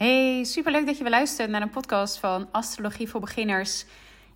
[0.00, 3.84] Hey, superleuk dat je weer luistert naar een podcast van Astrologie voor Beginners.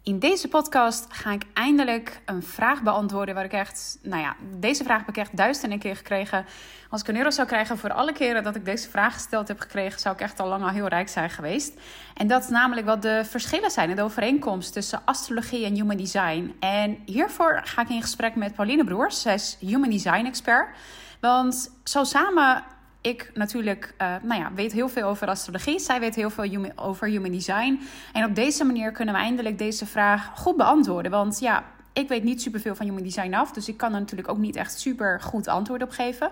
[0.03, 4.85] In deze podcast ga ik eindelijk een vraag beantwoorden waar ik echt, nou ja, deze
[4.85, 6.45] vraag heb ik echt duizenden keer gekregen.
[6.91, 9.61] Als ik een euro zou krijgen voor alle keren dat ik deze vraag gesteld heb
[9.61, 11.73] gekregen, zou ik echt al lang al heel rijk zijn geweest.
[12.15, 15.97] En dat is namelijk wat de verschillen zijn en de overeenkomst tussen astrologie en human
[15.97, 16.57] design.
[16.61, 20.77] En hiervoor ga ik in gesprek met Pauline Broers, zij is human design expert.
[21.21, 22.65] Want zo samen
[23.07, 25.79] ik natuurlijk uh, nou ja, weet heel veel over astrologie.
[25.79, 27.81] Zij weet heel veel over human design.
[28.13, 31.11] En op deze manier kunnen we eindelijk deze vraag goed beantwoorden.
[31.11, 33.53] Want ja, ik weet niet superveel van human design af.
[33.53, 36.31] Dus ik kan er natuurlijk ook niet echt super goed antwoord op geven.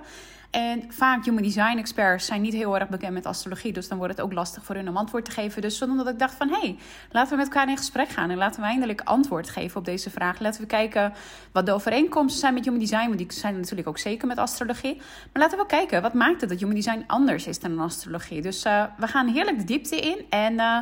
[0.51, 3.73] En vaak human design experts zijn niet heel erg bekend met astrologie.
[3.73, 5.63] Dus dan wordt het ook lastig voor hun om antwoord te geven.
[5.63, 6.77] Dus zonder dat ik dacht van hé, hey,
[7.11, 8.31] laten we met elkaar in gesprek gaan.
[8.31, 10.41] En laten we eindelijk antwoord geven op deze vraag.
[10.41, 11.13] Laten we kijken
[11.53, 13.07] wat de overeenkomsten zijn met human design.
[13.07, 14.97] Want die zijn natuurlijk ook zeker met astrologie.
[15.33, 18.43] Maar laten we kijken, wat maakt het dat human design anders is dan astrologie?
[18.43, 20.27] Dus uh, we gaan heerlijk de diepte in.
[20.29, 20.53] En...
[20.53, 20.79] Uh,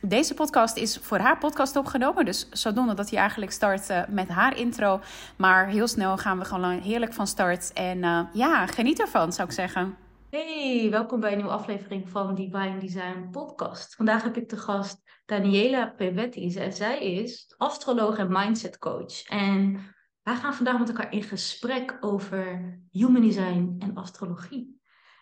[0.00, 2.24] deze podcast is voor haar podcast opgenomen.
[2.24, 5.00] Dus zodoende dat hij eigenlijk start uh, met haar intro.
[5.36, 7.72] Maar heel snel gaan we gewoon heerlijk van start.
[7.72, 9.96] En uh, ja, geniet ervan, zou ik zeggen.
[10.30, 13.94] Hey, welkom bij een nieuwe aflevering van Divine Design Podcast.
[13.94, 16.56] Vandaag heb ik de gast Daniela Pebetti.
[16.56, 19.22] En zij is astroloog en mindset coach.
[19.22, 19.80] En
[20.22, 24.78] wij gaan vandaag met elkaar in gesprek over human design en astrologie.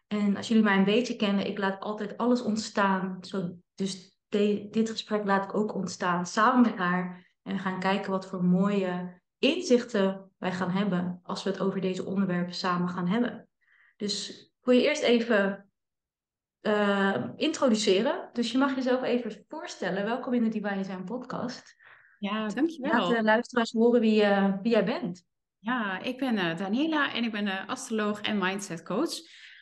[0.06, 3.18] En als jullie mij een beetje kennen, ik laat altijd alles ontstaan.
[3.20, 7.26] Zo, dus dit gesprek laat ik ook ontstaan samen met haar.
[7.42, 11.80] En we gaan kijken wat voor mooie inzichten wij gaan hebben als we het over
[11.80, 13.48] deze onderwerpen samen gaan hebben.
[13.96, 15.68] Dus wil je eerst even
[16.62, 18.28] uh, introduceren.
[18.32, 20.04] Dus je mag jezelf even voorstellen.
[20.04, 21.76] Welkom in de Divine Zijn podcast.
[22.18, 23.00] Ja, dankjewel.
[23.00, 25.26] Laat de luisteraars horen wie, uh, wie jij bent.
[25.58, 29.12] Ja, ik ben uh, Daniela en ik ben astroloog en mindset coach.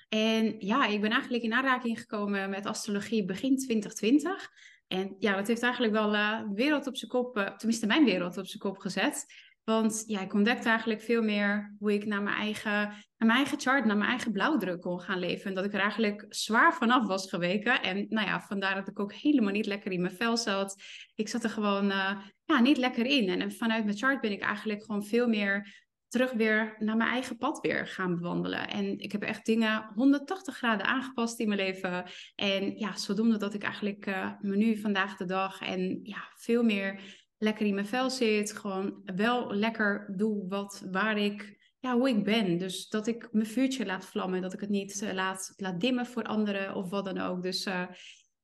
[0.09, 4.51] En ja, ik ben eigenlijk in aanraking gekomen met astrologie begin 2020.
[4.87, 8.37] En ja, dat heeft eigenlijk wel uh, wereld op zijn kop, uh, tenminste mijn wereld
[8.37, 9.27] op zijn kop gezet.
[9.65, 13.61] Want ja, ik ontdekte eigenlijk veel meer hoe ik naar mijn eigen, naar mijn eigen
[13.61, 15.45] chart, naar mijn eigen blauwdruk kon gaan leven.
[15.47, 17.83] En dat ik er eigenlijk zwaar vanaf was geweken.
[17.83, 20.83] En nou ja, vandaar dat ik ook helemaal niet lekker in mijn vel zat.
[21.15, 23.41] Ik zat er gewoon uh, ja, niet lekker in.
[23.41, 27.37] En vanuit mijn chart ben ik eigenlijk gewoon veel meer terug weer naar mijn eigen
[27.37, 28.69] pad weer gaan bewandelen.
[28.69, 32.05] En ik heb echt dingen 180 graden aangepast in mijn leven.
[32.35, 36.63] En ja, zodoende dat ik eigenlijk uh, me nu vandaag de dag en ja, veel
[36.63, 37.01] meer
[37.39, 38.53] lekker in mijn vel zit.
[38.53, 42.59] Gewoon wel lekker doe wat, waar ik, ja, hoe ik ben.
[42.59, 44.43] Dus dat ik mijn vuurtje laat vlammen.
[44.43, 47.43] Dat ik het niet uh, laat, laat dimmen voor anderen of wat dan ook.
[47.43, 47.87] Dus uh,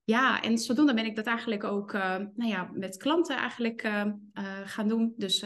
[0.05, 4.05] ja, en zodoende ben ik dat eigenlijk ook uh, nou ja, met klanten eigenlijk uh,
[4.35, 5.15] uh, gaan doen.
[5.17, 5.45] Dus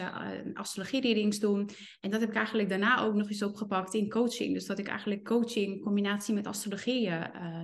[0.54, 1.70] astrologie-readings doen.
[2.00, 4.54] En dat heb ik eigenlijk daarna ook nog eens opgepakt in coaching.
[4.54, 7.10] Dus dat ik eigenlijk coaching in combinatie met astrologie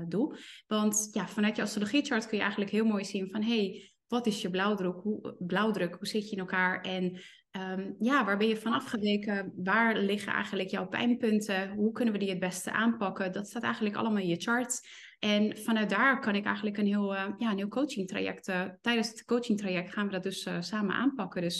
[0.08, 0.38] doe.
[0.66, 3.42] Want ja, vanuit je astrologie-chart kun je eigenlijk heel mooi zien van...
[3.42, 5.00] hey, wat is je blauwdruk?
[5.02, 5.94] Hoe, blauwdruk?
[5.94, 6.80] Hoe zit je in elkaar?
[6.80, 7.20] En
[7.52, 9.52] um, ja, waar ben je van afgeweken?
[9.56, 11.70] Waar liggen eigenlijk jouw pijnpunten?
[11.70, 13.32] Hoe kunnen we die het beste aanpakken?
[13.32, 14.80] Dat staat eigenlijk allemaal in je chart.
[15.24, 18.48] En vanuit daar kan ik eigenlijk een heel, uh, ja, een heel coaching traject.
[18.48, 21.42] Uh, tijdens het coaching traject gaan we dat dus uh, samen aanpakken.
[21.42, 21.58] Dus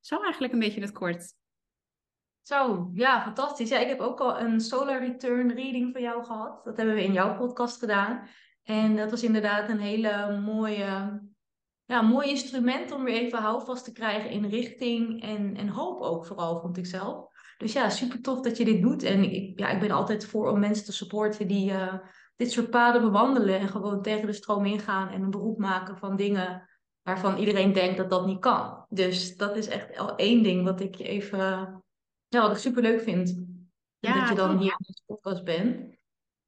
[0.00, 1.34] zo eigenlijk een beetje het kort.
[2.42, 3.68] Zo, ja, fantastisch.
[3.68, 6.64] Ja, ik heb ook al een solar return reading van jou gehad.
[6.64, 8.28] Dat hebben we in jouw podcast gedaan.
[8.62, 11.20] En dat was inderdaad een hele mooie,
[11.84, 16.26] ja, mooi instrument om weer even houvast te krijgen in richting en, en hoop ook
[16.26, 17.34] vooral, vond ik zelf.
[17.58, 19.02] Dus ja, super tof dat je dit doet.
[19.02, 21.72] En ik, ja, ik ben altijd voor om mensen te supporten die
[22.36, 26.16] dit soort paden bewandelen en gewoon tegen de stroom ingaan en een beroep maken van
[26.16, 26.68] dingen
[27.02, 28.84] waarvan iedereen denkt dat dat niet kan.
[28.88, 31.38] Dus dat is echt al één ding wat ik je even,
[32.28, 33.44] ja, wat ik super leuk vind.
[33.98, 35.94] Ja, dat je dan hier in deze podcast bent.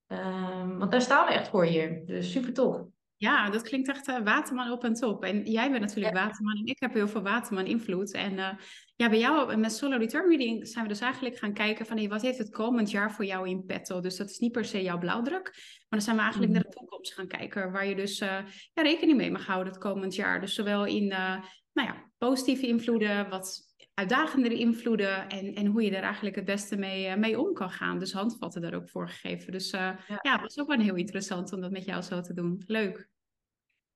[0.07, 2.07] Um, want daar staan we echt voor hier.
[2.07, 2.81] Dus super tof.
[3.21, 5.25] Ja, dat klinkt echt uh, waterman op en top.
[5.25, 8.13] En jij bent natuurlijk waterman en ik heb heel veel waterman invloed.
[8.13, 8.51] En uh,
[8.97, 12.09] ja, bij jou met Solar Return Reading zijn we dus eigenlijk gaan kijken van hey,
[12.09, 14.01] wat heeft het komend jaar voor jou in petto?
[14.01, 16.59] Dus dat is niet per se jouw blauwdruk, maar dan zijn we eigenlijk mm.
[16.59, 18.29] naar de toekomst gaan kijken, waar je dus uh,
[18.73, 20.41] ja, rekening mee mag houden het komend jaar.
[20.41, 23.68] Dus zowel in nou ja, positieve invloeden, wat
[23.99, 27.99] uitdagendere invloeden en, en hoe je er eigenlijk het beste mee, mee om kan gaan.
[27.99, 29.53] Dus handvatten daar ook voor gegeven.
[29.53, 30.19] Dus uh, ja.
[30.21, 32.63] ja, was ook wel heel interessant om dat met jou zo te doen.
[32.67, 33.09] Leuk.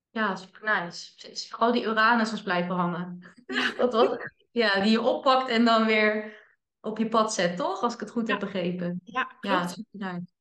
[0.09, 1.47] Ja, super nice.
[1.49, 3.19] Vooral die Uranus was blijven hangen.
[3.77, 4.17] Dat was,
[4.51, 6.41] ja, die je oppakt en dan weer
[6.79, 7.81] op je pad zet, toch?
[7.81, 9.01] Als ik het goed heb begrepen.
[9.03, 9.43] Ja, klopt.
[9.43, 10.33] Ja, super nice.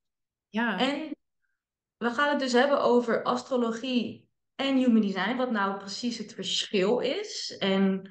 [0.49, 0.79] Ja.
[0.79, 1.17] En
[1.97, 5.37] we gaan het dus hebben over astrologie en human design.
[5.37, 7.57] Wat nou precies het verschil is.
[7.59, 8.11] En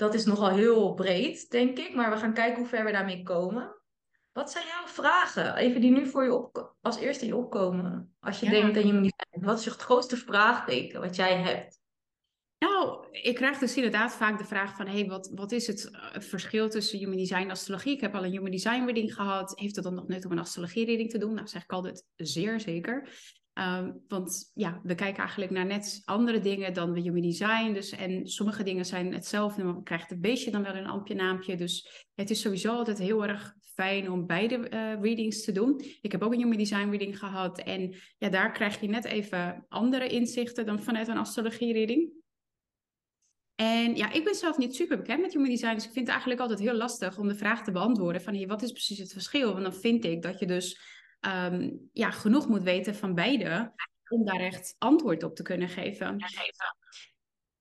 [0.00, 1.94] dat is nogal heel breed, denk ik.
[1.94, 3.74] Maar we gaan kijken hoe ver we daarmee komen.
[4.32, 5.56] Wat zijn jouw vragen?
[5.56, 8.14] Even die nu voor je op, als eerste je opkomen.
[8.20, 9.44] Als je denkt aan je medicijn.
[9.44, 11.78] Wat is je grootste vraagteken wat jij hebt?
[12.58, 14.86] Nou, ik krijg dus inderdaad vaak de vraag van...
[14.86, 17.94] hey, wat, wat is het, het verschil tussen human design en astrologie?
[17.94, 19.58] Ik heb al een human design reading gehad.
[19.58, 21.34] Heeft het dan nog nut om een astrologie reading te doen?
[21.34, 23.08] Nou, zeg ik altijd zeer zeker.
[23.60, 27.72] Ehm, want ja, we kijken eigenlijk naar net andere dingen dan we human design.
[27.72, 31.56] Dus, en sommige dingen zijn hetzelfde, maar krijgt het beestje dan wel een ampje naampje.
[31.56, 35.80] Dus het is sowieso altijd heel erg fijn om beide uh, readings te doen.
[36.00, 37.58] Ik heb ook een human design reading gehad.
[37.58, 42.12] En ja, daar krijg je net even andere inzichten dan vanuit een astrologie reading.
[43.54, 46.08] En ja, ik ben zelf niet super bekend met human design, dus ik vind het
[46.08, 49.12] eigenlijk altijd heel lastig om de vraag te beantwoorden van hey, wat is precies het
[49.12, 49.52] verschil?
[49.52, 50.80] Want dan vind ik dat je dus
[51.20, 53.72] um, ja, genoeg moet weten van beide
[54.08, 56.16] om daar echt antwoord op te kunnen geven.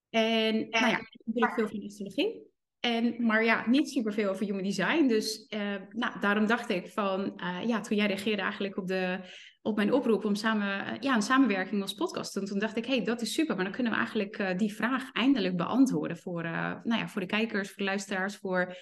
[0.10, 2.48] En nou ja, ik heb veel van astrologie.
[2.80, 5.08] En, maar ja, niet superveel over human design.
[5.08, 9.20] Dus uh, nou, daarom dacht ik van, uh, ja, toen jij reageerde eigenlijk op, de,
[9.62, 12.78] op mijn oproep om samen, uh, ja, een samenwerking als podcast te doen, toen dacht
[12.78, 13.56] ik, hé, hey, dat is super.
[13.56, 17.68] Maar dan kunnen we eigenlijk die vraag eindelijk beantwoorden voor, nou ja, voor de kijkers,
[17.68, 18.76] voor de luisteraars, voor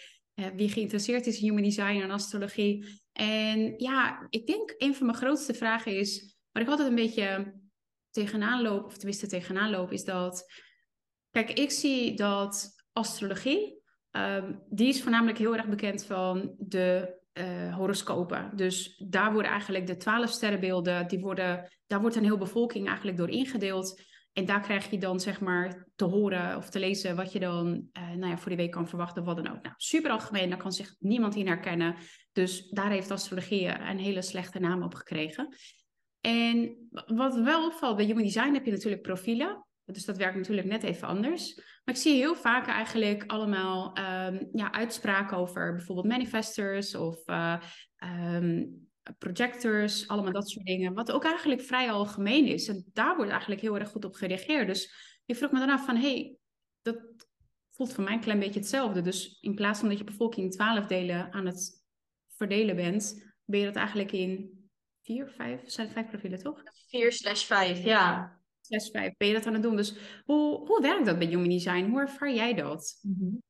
[0.55, 3.01] wie geïnteresseerd is in human design en astrologie.
[3.13, 7.53] En ja, ik denk een van mijn grootste vragen is, waar ik altijd een beetje
[8.09, 10.51] tegenaan loop, of tenminste tegenaan loop, is dat,
[11.31, 13.81] kijk, ik zie dat astrologie,
[14.11, 18.51] um, die is voornamelijk heel erg bekend van de uh, horoscopen.
[18.55, 23.17] Dus daar worden eigenlijk de twaalf sterrenbeelden, die worden, daar wordt een heel bevolking eigenlijk
[23.17, 24.01] door ingedeeld.
[24.37, 27.67] En daar krijg je dan zeg maar te horen of te lezen wat je dan
[27.67, 29.61] uh, nou ja, voor die week kan verwachten, wat dan ook.
[29.61, 31.95] Nou, super algemeen, daar kan zich niemand in herkennen.
[32.31, 35.55] Dus daar heeft astrologie een hele slechte naam op gekregen.
[36.21, 39.65] En wat wel opvalt, bij Human Design heb je natuurlijk profielen.
[39.85, 41.55] Dus dat werkt natuurlijk net even anders.
[41.55, 47.61] Maar ik zie heel vaak eigenlijk allemaal um, ja, uitspraken over bijvoorbeeld manifestors of uh,
[48.33, 48.86] um,
[49.17, 50.93] projectors, allemaal dat soort dingen.
[50.93, 52.67] Wat ook eigenlijk vrij algemeen is.
[52.67, 54.67] En daar wordt eigenlijk heel erg goed op gereageerd.
[54.67, 54.93] Dus
[55.25, 56.37] ik vroeg me dan af van, hé, hey,
[56.81, 56.97] dat
[57.71, 59.01] voelt voor mij een klein beetje hetzelfde.
[59.01, 61.85] Dus in plaats van dat je bevolking in twaalf delen aan het
[62.35, 64.51] verdelen bent, ben je dat eigenlijk in
[65.01, 66.61] vier, vijf, zijn vijf profielen toch?
[66.87, 68.35] Vier slash vijf, ja.
[68.61, 69.75] Slash vijf, ben je dat aan het doen.
[69.75, 69.95] Dus
[70.25, 71.89] hoe, hoe werkt dat bij Human Design?
[71.89, 72.99] Hoe ervaar jij dat?
[73.01, 73.45] Mm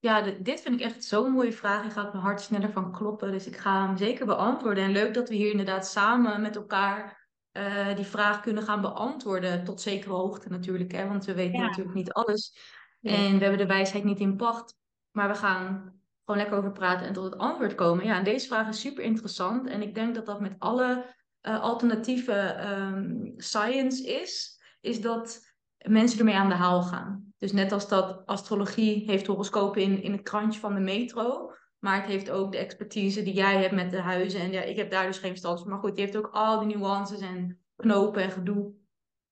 [0.00, 1.84] ja, dit vind ik echt zo'n mooie vraag.
[1.84, 3.30] Je gaat mijn hart sneller van kloppen.
[3.30, 4.84] Dus ik ga hem zeker beantwoorden.
[4.84, 9.64] En leuk dat we hier inderdaad samen met elkaar uh, die vraag kunnen gaan beantwoorden.
[9.64, 10.92] Tot zekere hoogte natuurlijk.
[10.92, 11.08] Hè?
[11.08, 12.58] Want we weten natuurlijk niet alles.
[13.02, 14.74] En we hebben de wijsheid niet in pacht.
[15.10, 18.04] Maar we gaan gewoon lekker over praten en tot het antwoord komen.
[18.04, 19.66] Ja, en deze vraag is super interessant.
[19.66, 24.60] En ik denk dat dat met alle uh, alternatieve um, science is.
[24.80, 25.49] Is dat
[25.88, 27.32] mensen ermee aan de haal gaan.
[27.38, 31.52] Dus net als dat astrologie heeft horoscopen in, in het krantje van de metro.
[31.78, 34.40] Maar het heeft ook de expertise die jij hebt met de huizen.
[34.40, 35.68] En ja, ik heb daar dus geen verstand van.
[35.68, 38.72] Maar goed, die heeft ook al die nuances en knopen en gedoe.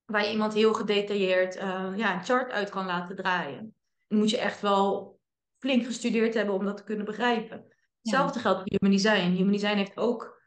[0.05, 3.75] Waar je iemand heel gedetailleerd uh, ja, een chart uit kan laten draaien.
[4.07, 5.19] Dan moet je echt wel
[5.59, 7.65] flink gestudeerd hebben om dat te kunnen begrijpen.
[8.01, 9.37] Hetzelfde geldt voor Human Design.
[9.37, 10.38] Human Design heeft ook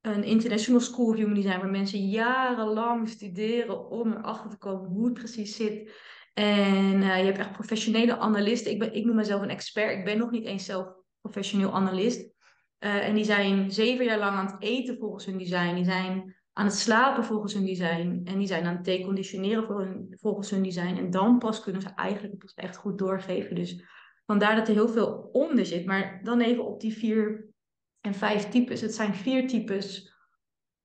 [0.00, 5.04] een International School of Human Design, waar mensen jarenlang studeren om erachter te komen hoe
[5.04, 5.92] het precies zit.
[6.34, 8.72] En uh, je hebt echt professionele analisten.
[8.72, 9.98] Ik, ben, ik noem mezelf een expert.
[9.98, 10.86] Ik ben nog niet eens zelf
[11.20, 12.20] professioneel analist.
[12.80, 15.74] Uh, en die zijn zeven jaar lang aan het eten volgens hun design.
[15.74, 18.20] Die zijn aan het slapen volgens hun design.
[18.24, 20.96] En die zijn aan het deconditioneren volgens hun design.
[20.96, 23.54] En dan pas kunnen ze eigenlijk echt goed doorgeven.
[23.54, 23.84] Dus
[24.26, 25.86] vandaar dat er heel veel onder zit.
[25.86, 27.49] Maar dan even op die vier
[28.00, 28.80] en vijf types.
[28.80, 30.14] Het zijn vier types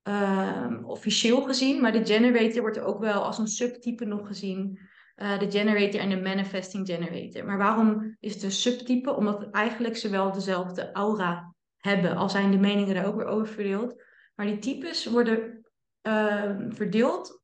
[0.08, 4.78] uh, officieel gezien, maar de generator wordt ook wel als een subtype nog gezien.
[5.16, 7.44] Uh, de generator en de manifesting generator.
[7.44, 9.14] Maar waarom is het een subtype?
[9.14, 13.46] Omdat eigenlijk ze wel dezelfde aura hebben, al zijn de meningen daar ook weer over
[13.46, 14.02] verdeeld.
[14.34, 15.66] Maar die types worden
[16.02, 17.42] uh, verdeeld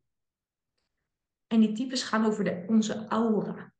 [1.46, 3.72] en die types gaan over de, onze aura.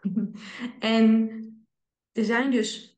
[0.78, 1.28] en
[2.12, 2.93] er zijn dus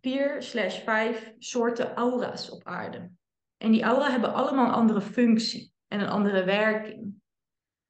[0.00, 3.10] 4 slash 5 soorten aura's op aarde.
[3.56, 7.14] En die aura hebben allemaal een andere functie en een andere werking.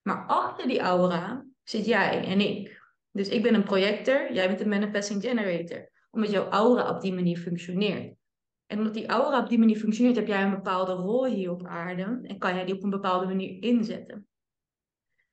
[0.03, 2.83] Maar achter die aura zit jij en ik.
[3.11, 5.91] Dus ik ben een projector, jij bent een manifesting generator.
[6.11, 8.15] Omdat jouw aura op die manier functioneert.
[8.67, 11.67] En omdat die aura op die manier functioneert, heb jij een bepaalde rol hier op
[11.67, 12.21] aarde.
[12.23, 14.29] En kan jij die op een bepaalde manier inzetten.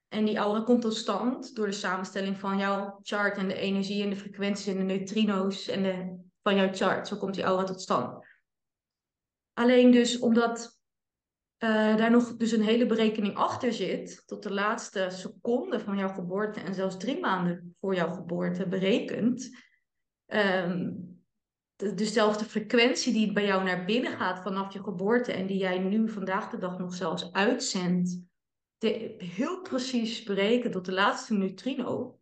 [0.07, 4.03] En die aura komt tot stand door de samenstelling van jouw chart en de energie
[4.03, 7.07] en de frequenties en de neutrino's en de van jouw chart.
[7.07, 8.25] Zo komt die aura tot stand.
[9.53, 10.79] Alleen dus omdat
[11.63, 16.13] uh, daar nog dus een hele berekening achter zit, tot de laatste seconde van jouw
[16.13, 19.49] geboorte en zelfs drie maanden voor jouw geboorte berekend,
[20.25, 21.21] um,
[21.75, 25.79] de, dezelfde frequentie die bij jou naar binnen gaat vanaf je geboorte en die jij
[25.79, 28.19] nu vandaag de dag nog zelfs uitzendt,
[29.17, 32.19] heel precies berekend tot de laatste neutrino,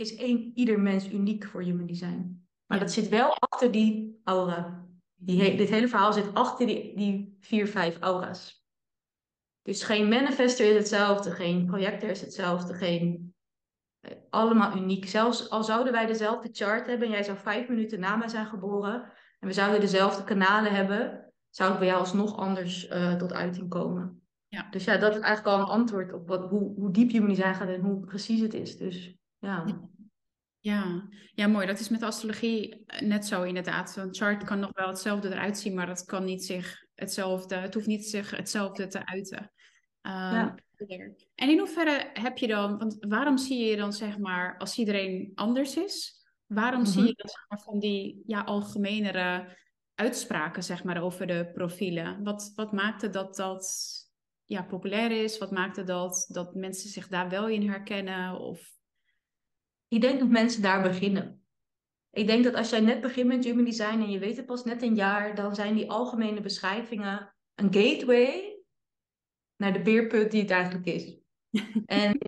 [0.00, 2.46] is één, ieder mens uniek voor human design.
[2.66, 4.88] Maar dat zit wel achter die aura.
[5.14, 8.64] Die dit hele verhaal zit achter die, die vier, vijf aura's.
[9.62, 13.34] Dus geen manifester is hetzelfde, geen projector is hetzelfde, geen
[14.30, 15.08] allemaal uniek.
[15.08, 18.46] Zelfs al zouden wij dezelfde chart hebben en jij zou vijf minuten na mij zijn
[18.46, 23.32] geboren en we zouden dezelfde kanalen hebben, zou ik bij jou alsnog anders uh, tot
[23.32, 24.22] uiting komen.
[24.48, 24.66] Ja.
[24.70, 27.54] Dus ja, dat is eigenlijk al een antwoord op wat, hoe, hoe diep je zijn
[27.54, 28.76] gaat en hoe precies het is.
[28.76, 29.88] Dus ja.
[30.62, 31.08] Ja.
[31.34, 31.66] ja, mooi.
[31.66, 33.96] Dat is met astrologie net zo inderdaad.
[33.96, 37.74] Een chart kan nog wel hetzelfde eruit zien, maar dat kan niet zich hetzelfde, het
[37.74, 39.52] hoeft niet zich hetzelfde te uiten.
[40.02, 40.54] Um, ja.
[41.34, 45.32] En in hoeverre heb je dan, want waarom zie je dan zeg maar, als iedereen
[45.34, 47.16] anders is, waarom zie je mhm.
[47.16, 49.56] dan zeg maar, van die ja, algemenere
[49.94, 52.22] uitspraken zeg maar, over de profielen?
[52.22, 53.68] Wat, wat maakte dat dat
[54.44, 55.38] ja, populair is?
[55.38, 58.38] Wat maakte dat dat mensen zich daar wel in herkennen?
[58.38, 58.78] Of...
[59.90, 61.44] Ik denk dat mensen daar beginnen.
[62.10, 64.64] Ik denk dat als jij net begint met human design en je weet het pas
[64.64, 68.58] net een jaar, dan zijn die algemene beschrijvingen een gateway
[69.56, 71.18] naar de beerput die het eigenlijk is.
[71.86, 72.18] en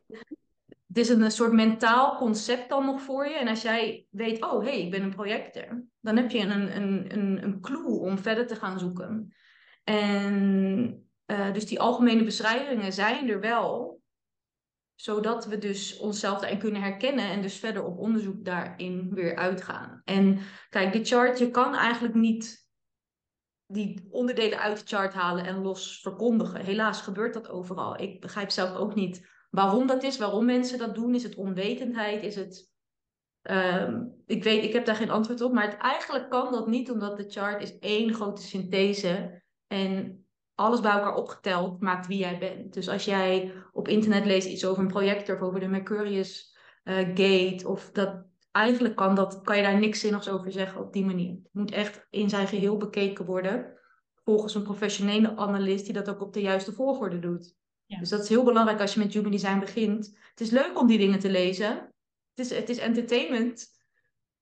[0.86, 3.34] het is een soort mentaal concept dan nog voor je.
[3.34, 6.76] En als jij weet, oh hé, hey, ik ben een projector, dan heb je een,
[6.76, 9.34] een, een, een clue om verder te gaan zoeken.
[9.84, 14.01] En uh, dus die algemene beschrijvingen zijn er wel,
[14.94, 20.00] zodat we dus onszelf daarin kunnen herkennen en dus verder op onderzoek daarin weer uitgaan.
[20.04, 22.62] En kijk, de chart, je kan eigenlijk niet
[23.66, 26.64] die onderdelen uit de chart halen en los verkondigen.
[26.64, 28.00] Helaas gebeurt dat overal.
[28.00, 31.14] Ik begrijp zelf ook niet waarom dat is, waarom mensen dat doen.
[31.14, 32.22] Is het onwetendheid?
[32.22, 32.70] Is het.
[33.42, 35.52] Ehm, ik weet, ik heb daar geen antwoord op.
[35.52, 39.42] Maar eigenlijk kan dat niet, omdat de chart is één grote synthese.
[39.66, 40.21] En
[40.62, 42.74] alles bij elkaar opgeteld maakt wie jij bent.
[42.74, 46.96] Dus als jij op internet leest iets over een projector of over de Mercurius uh,
[46.96, 51.04] Gate, of dat, eigenlijk kan, dat, kan je daar niks zinnigs over zeggen op die
[51.04, 51.34] manier.
[51.42, 53.80] Het moet echt in zijn geheel bekeken worden.
[54.24, 57.54] Volgens een professionele analist die dat ook op de juiste volgorde doet.
[57.86, 60.18] Dus dat is heel belangrijk als je met human design begint.
[60.30, 61.68] Het is leuk om die dingen te lezen.
[62.34, 63.66] Het is, het is entertainment.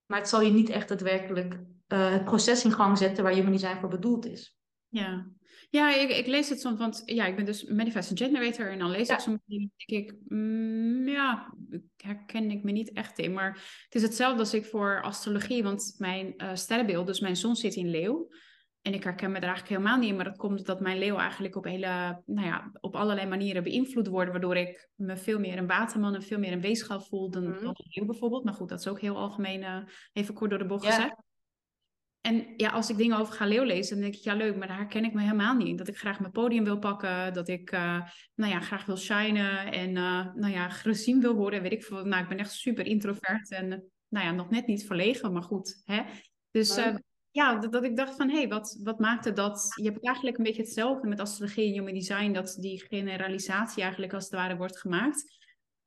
[0.07, 1.55] Maar het zal je niet echt daadwerkelijk
[1.89, 4.59] uh, het proces in gang zetten waar human design voor bedoeld is.
[4.89, 5.27] Ja,
[5.71, 8.91] ja, ik, ik, lees het soms, want ja, ik ben dus manifesting generator en dan
[8.91, 11.55] lees ik soms dingen denk ik, mm, ja,
[11.97, 13.33] herken ik me niet echt in.
[13.33, 17.57] Maar het is hetzelfde als ik voor astrologie, want mijn uh, sterrenbeeld, dus mijn zon
[17.57, 18.29] zit in leeuw.
[18.83, 21.17] En ik herken me er eigenlijk helemaal niet in, maar dat komt dat mijn leeuw
[21.17, 25.59] eigenlijk op, hele, nou ja, op allerlei manieren beïnvloed wordt, waardoor ik me veel meer
[25.59, 27.53] een waterman en veel meer een weegschaal voel dan, mm.
[27.53, 28.45] dan een leeuw bijvoorbeeld.
[28.45, 29.77] Maar goed, dat is ook heel algemeen, uh,
[30.13, 31.15] even kort door de bocht gezegd.
[32.21, 34.77] En ja, als ik dingen over Galeo lees, dan denk ik, ja leuk, maar daar
[34.77, 35.79] herken ik me helemaal niet.
[35.79, 38.03] Dat ik graag mijn podium wil pakken, dat ik uh,
[38.35, 42.05] nou ja, graag wil shinen en uh, nou ja, gezien wil worden, weet ik veel.
[42.05, 43.69] Nou, ik ben echt super introvert en
[44.09, 45.83] nou ja, nog net niet verlegen, maar goed.
[45.85, 46.03] Hè?
[46.51, 46.81] Dus
[47.31, 49.73] ja, dat, dat, ik dacht van, hé, hey, wat, wat maakte dat?
[49.75, 54.15] Je hebt eigenlijk een beetje hetzelfde met astrologie en human design, dat die generalisatie eigenlijk
[54.15, 55.40] als het ware wordt gemaakt.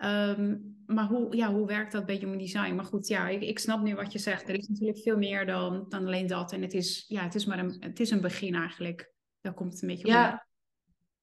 [0.03, 2.75] Ehm, maar hoe, ja, hoe werkt dat bij Human Design?
[2.75, 4.49] Maar goed, ja, ik, ik snap nu wat je zegt.
[4.49, 6.51] Er is natuurlijk veel meer dan, dan alleen dat.
[6.51, 9.11] En het is, ja, het is maar een, het is een begin eigenlijk.
[9.41, 10.13] Daar komt het een beetje op.
[10.13, 10.47] Ja,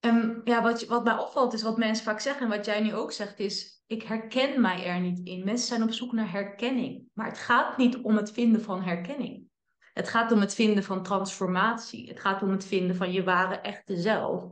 [0.00, 2.42] um, ja wat, wat mij opvalt is wat mensen vaak zeggen.
[2.42, 5.44] En wat jij nu ook zegt is, ik herken mij er niet in.
[5.44, 7.08] Mensen zijn op zoek naar herkenning.
[7.12, 9.48] Maar het gaat niet om het vinden van herkenning.
[9.92, 12.08] Het gaat om het vinden van transformatie.
[12.08, 14.44] Het gaat om het vinden van je ware echte zelf.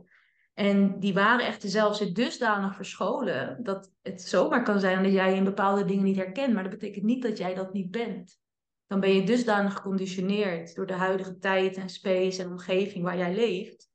[0.59, 5.43] En die echte zelf zit dusdanig verscholen dat het zomaar kan zijn dat jij in
[5.43, 8.39] bepaalde dingen niet herkent, maar dat betekent niet dat jij dat niet bent.
[8.87, 13.35] Dan ben je dusdanig geconditioneerd door de huidige tijd en space en omgeving waar jij
[13.35, 13.89] leeft,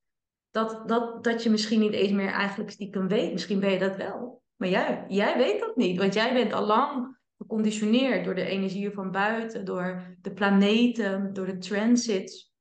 [0.50, 3.33] dat, dat, dat je misschien niet eens meer eigenlijk stiekem weet.
[3.33, 6.66] Misschien ben je dat wel, maar jij, jij weet dat niet, want jij bent al
[6.66, 12.53] lang geconditioneerd door de energie van buiten, door de planeten, door de transits.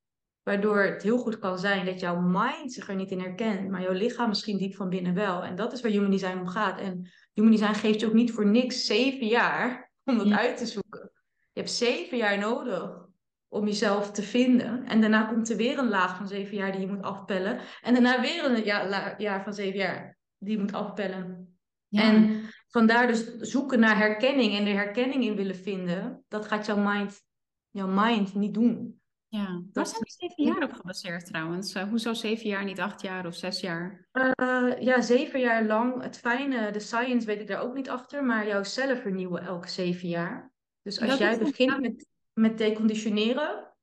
[0.44, 3.82] Waardoor het heel goed kan zijn dat jouw mind zich er niet in herkent, maar
[3.82, 5.44] jouw lichaam misschien diep van binnen wel.
[5.44, 6.80] En dat is waar Human Design om gaat.
[6.80, 10.66] En Human Design geeft je ook niet voor niks zeven jaar om dat uit te
[10.66, 11.12] zoeken.
[11.52, 13.04] Je hebt zeven jaar nodig
[13.48, 14.86] om jezelf te vinden.
[14.86, 17.60] En daarna komt er weer een laag van zeven jaar die je moet afpellen.
[17.82, 21.58] En daarna weer een jaar, jaar van zeven jaar die je moet afpellen.
[21.90, 26.78] En vandaar dus zoeken naar herkenning en de herkenning in willen vinden, dat gaat jouw
[26.78, 27.22] mind,
[27.70, 29.02] jouw mind niet doen.
[29.34, 31.76] Ja, waar zijn die zeven jaar op gebaseerd trouwens?
[31.76, 34.08] Uh, hoezo zeven jaar, niet acht jaar of zes jaar?
[34.14, 36.02] Uh, ja, zeven jaar lang.
[36.02, 39.70] Het fijne, de science weet ik daar ook niet achter, maar jouw cellen vernieuwen elke
[39.70, 40.52] zeven jaar.
[40.82, 43.74] Dus als jij begint met, met deconditioneren,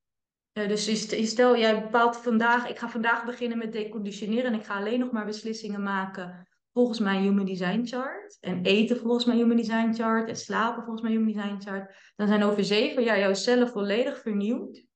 [0.53, 4.77] uh, dus stel jij bepaalt vandaag, ik ga vandaag beginnen met deconditioneren en ik ga
[4.77, 8.37] alleen nog maar beslissingen maken volgens mijn Human Design Chart.
[8.41, 10.29] En eten volgens mijn Human Design Chart.
[10.29, 12.13] En slapen volgens mijn Human Design Chart.
[12.17, 14.89] Dan zijn over zeven jaar jouw cellen volledig vernieuwd.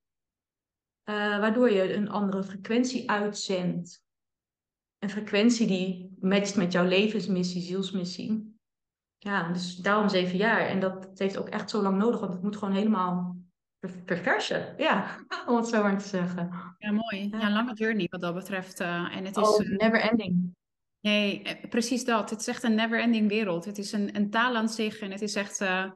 [1.04, 4.02] Uh, waardoor je een andere frequentie uitzendt.
[4.98, 8.56] Een frequentie die matcht met jouw levensmissie, zielsmissie.
[9.18, 10.60] Ja, dus daarom zeven jaar.
[10.60, 13.36] En dat, heeft ook echt zo lang nodig, want het moet gewoon helemaal
[14.04, 14.74] verversen.
[14.76, 15.16] Ja,
[15.48, 16.74] om het zo maar te zeggen.
[16.78, 17.28] Ja, mooi.
[17.30, 18.80] Ja, lange journey wat dat betreft.
[18.80, 20.54] Uh, en het is, oh, uh, never ending.
[21.00, 22.30] Nee, eh, precies dat.
[22.30, 23.64] Het is echt een never-ending wereld.
[23.64, 25.60] Het is een, een taal aan zich en het is echt...
[25.60, 25.90] Uh,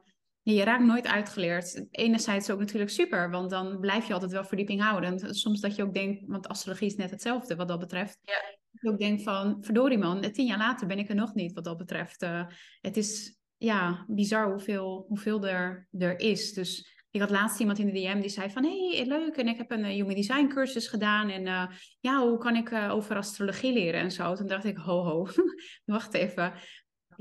[0.53, 1.85] je raakt nooit uitgeleerd.
[1.91, 5.35] Enerzijds ook natuurlijk super, want dan blijf je altijd wel verdieping houden.
[5.35, 8.19] soms dat je ook denkt, want astrologie is net hetzelfde wat dat betreft.
[8.21, 8.57] Ja.
[8.71, 11.53] Dat je ook denkt van, verdorie man, tien jaar later ben ik er nog niet
[11.53, 12.23] wat dat betreft.
[12.23, 12.45] Uh,
[12.81, 16.53] het is ja, bizar hoeveel, hoeveel er, er is.
[16.53, 18.63] Dus ik had laatst iemand in de DM die zei van...
[18.63, 21.29] hey, leuk, en ik heb een uh, Human Design cursus gedaan...
[21.29, 21.67] en uh,
[21.99, 24.35] ja, hoe kan ik uh, over astrologie leren en zo?
[24.35, 25.27] Toen dacht ik, ho, ho,
[25.85, 26.53] wacht even.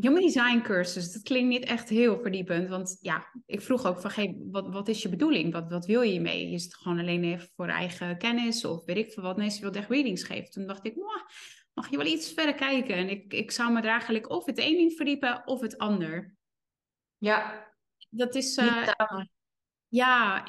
[0.01, 2.69] Human Design cursus, dat klinkt niet echt heel verdiepend.
[2.69, 5.53] Want ja, ik vroeg ook van, hey, wat, wat is je bedoeling?
[5.53, 6.51] Wat, wat wil je hiermee?
[6.53, 8.65] Is het gewoon alleen even voor eigen kennis?
[8.65, 9.37] Of weet ik veel wat?
[9.37, 10.51] Nee, ze wilde echt readings geven.
[10.51, 10.97] Toen dacht ik,
[11.75, 12.95] mag je wel iets verder kijken?
[12.95, 16.35] En ik, ik zou me er eigenlijk of het een in verdiepen of het ander.
[17.17, 17.67] Ja.
[18.11, 18.57] Dat is...
[18.57, 19.29] Uh, ja,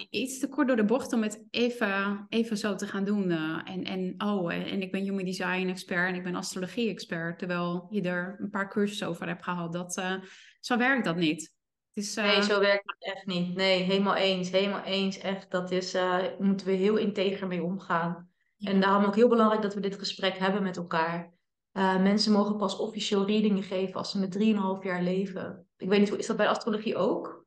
[0.10, 3.32] iets te kort door de bocht om het even, even zo te gaan doen.
[3.32, 7.40] Uh, en, en, oh, en ik ben human design expert en ik ben astrologie expert.
[7.40, 9.74] Terwijl je er een paar cursussen over hebt gehad.
[9.74, 10.14] Dat, uh,
[10.60, 11.54] zo werkt dat niet.
[11.94, 12.16] Uh...
[12.16, 13.56] Nee, zo werkt het echt niet.
[13.56, 14.52] Nee, helemaal eens.
[14.52, 15.18] Helemaal eens.
[15.18, 15.98] Echt, dat is,
[16.40, 18.30] moeten we heel integer mee omgaan.
[18.60, 21.34] En daarom ook heel belangrijk dat we dit gesprek hebben met elkaar.
[21.74, 24.38] mensen mogen pas officieel readingen geven als ze met
[24.80, 25.68] 3,5 jaar leven.
[25.78, 27.39] Ik weet niet, is dat bij astrologie ook?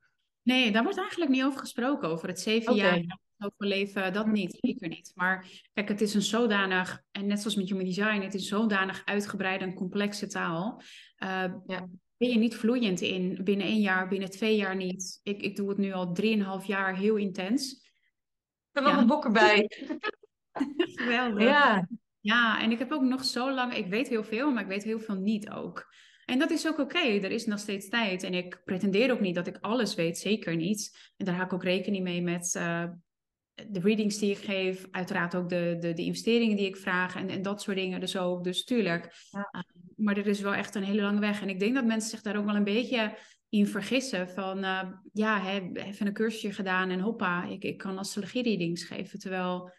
[0.42, 4.88] Nee, daar wordt eigenlijk niet over gesproken, over het zeven jaar overleven, dat niet, zeker
[4.88, 5.12] niet.
[5.14, 9.02] Maar kijk, het is een zodanig, en net zoals met Human Design, het is zodanig
[9.04, 10.82] uitgebreide en complexe taal.
[11.18, 11.28] Uh,
[11.66, 11.88] ja.
[12.16, 15.20] Ben je niet vloeiend in, binnen één jaar, binnen twee jaar niet.
[15.22, 17.90] Ik, ik doe het nu al drieënhalf jaar heel intens.
[18.72, 19.70] Er nog een boek erbij.
[20.76, 21.42] Geweldig.
[21.42, 21.88] Ja.
[22.20, 24.84] ja, en ik heb ook nog zo lang, ik weet heel veel, maar ik weet
[24.84, 25.86] heel veel niet ook.
[26.32, 28.22] En dat is ook oké, er is nog steeds tijd.
[28.22, 31.12] En ik pretendeer ook niet dat ik alles weet, zeker niet.
[31.16, 32.84] En daar hou ik ook rekening mee met uh,
[33.54, 37.28] de readings die ik geef, uiteraard ook de, de, de investeringen die ik vraag en,
[37.28, 38.44] en dat soort dingen dus ook.
[38.44, 39.14] Dus tuurlijk.
[39.30, 39.48] Ja.
[39.52, 39.62] Uh,
[39.96, 41.42] maar er is wel echt een hele lange weg.
[41.42, 43.18] En ik denk dat mensen zich daar ook wel een beetje
[43.48, 44.28] in vergissen.
[44.28, 48.84] Van uh, ja, hè, even een cursusje gedaan en hoppa, ik, ik kan astrologie readings
[48.84, 49.18] geven.
[49.18, 49.72] Terwijl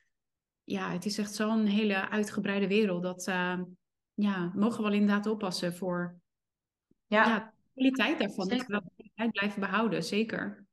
[0.63, 3.23] ja, het is echt zo'n hele uitgebreide wereld dat
[4.13, 6.21] ja, mogen we wel inderdaad oppassen voor
[7.13, 8.47] ja, ja de kwaliteit daarvan.
[8.47, 10.65] Dat we de kwaliteit blijven behouden, zeker.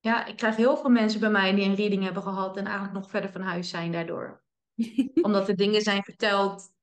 [0.00, 2.94] Ja, ik krijg heel veel mensen bij mij die een reading hebben gehad en eigenlijk
[2.94, 4.42] nog verder van huis zijn daardoor.
[5.22, 6.76] Omdat er dingen zijn verteld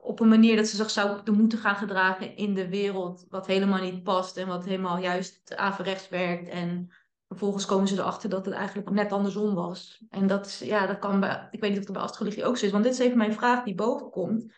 [0.00, 3.82] op een manier dat ze zich zouden moeten gaan gedragen in de wereld, wat helemaal
[3.82, 6.48] niet past en wat helemaal juist averechts werkt.
[6.48, 6.90] En
[7.28, 10.04] vervolgens komen ze erachter dat het eigenlijk net andersom was.
[10.10, 12.56] En dat is, ja, dat kan bij, ik weet niet of dat bij astrologie ook
[12.56, 14.52] zo is, want dit is even mijn vraag die boven komt.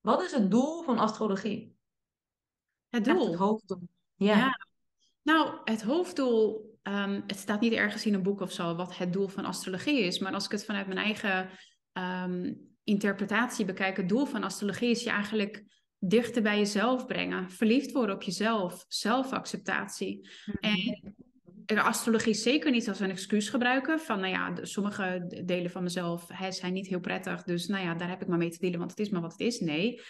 [0.00, 1.73] Wat is het doel van astrologie?
[2.94, 3.26] Het doel.
[3.26, 3.88] het hoofddoel.
[4.14, 4.58] Ja.
[5.22, 9.12] Nou, het hoofddoel, um, het staat niet ergens in een boek of zo wat het
[9.12, 10.18] doel van astrologie is.
[10.18, 11.50] Maar als ik het vanuit mijn eigen
[11.92, 15.64] um, interpretatie bekijk, het doel van astrologie is je eigenlijk
[15.98, 17.50] dichter bij jezelf brengen.
[17.50, 20.30] Verliefd worden op jezelf, zelfacceptatie.
[20.46, 20.72] Mm
[21.66, 24.00] En de astrologie zeker niet als een excuus gebruiken.
[24.00, 27.42] Van nou ja, sommige delen van mezelf hè, zijn niet heel prettig.
[27.42, 29.32] Dus nou ja, daar heb ik maar mee te dealen, want het is maar wat
[29.32, 29.60] het is.
[29.60, 30.00] Nee,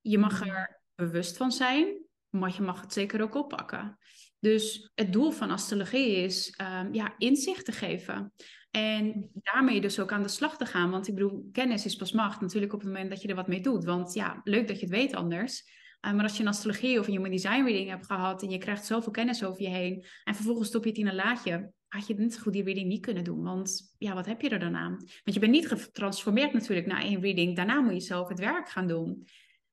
[0.00, 0.50] je mag mm.
[0.50, 3.98] er bewust van zijn maar je mag het zeker ook oppakken.
[4.38, 8.32] Dus het doel van astrologie is um, ja, inzicht te geven.
[8.70, 10.90] En daarmee dus ook aan de slag te gaan.
[10.90, 13.48] Want ik bedoel, kennis is pas macht natuurlijk op het moment dat je er wat
[13.48, 13.84] mee doet.
[13.84, 15.78] Want ja, leuk dat je het weet anders.
[16.06, 18.58] Uh, maar als je een astrologie of een human design reading hebt gehad en je
[18.58, 22.06] krijgt zoveel kennis over je heen en vervolgens stop je het in een laadje, had
[22.06, 23.42] je net zo goed die reading niet kunnen doen.
[23.42, 24.96] Want ja, wat heb je er dan aan?
[24.96, 27.56] Want je bent niet getransformeerd natuurlijk na één reading.
[27.56, 29.26] Daarna moet je zelf het werk gaan doen.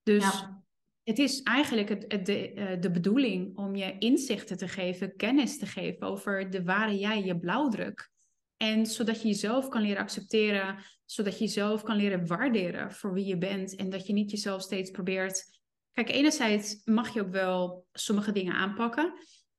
[0.03, 0.65] Dus ja
[1.07, 5.65] het is eigenlijk het, de, eh, de bedoeling om je inzichten te geven, kennis te
[5.65, 8.11] geven over de ware jij, je blauwdruk.
[8.57, 13.25] En zodat je jezelf kan leren accepteren, zodat je jezelf kan leren waarderen voor wie
[13.25, 13.75] je bent.
[13.75, 15.43] En dat je niet jezelf steeds probeert.
[15.91, 19.13] Kijk, enerzijds mag je ook wel sommige dingen aanpakken.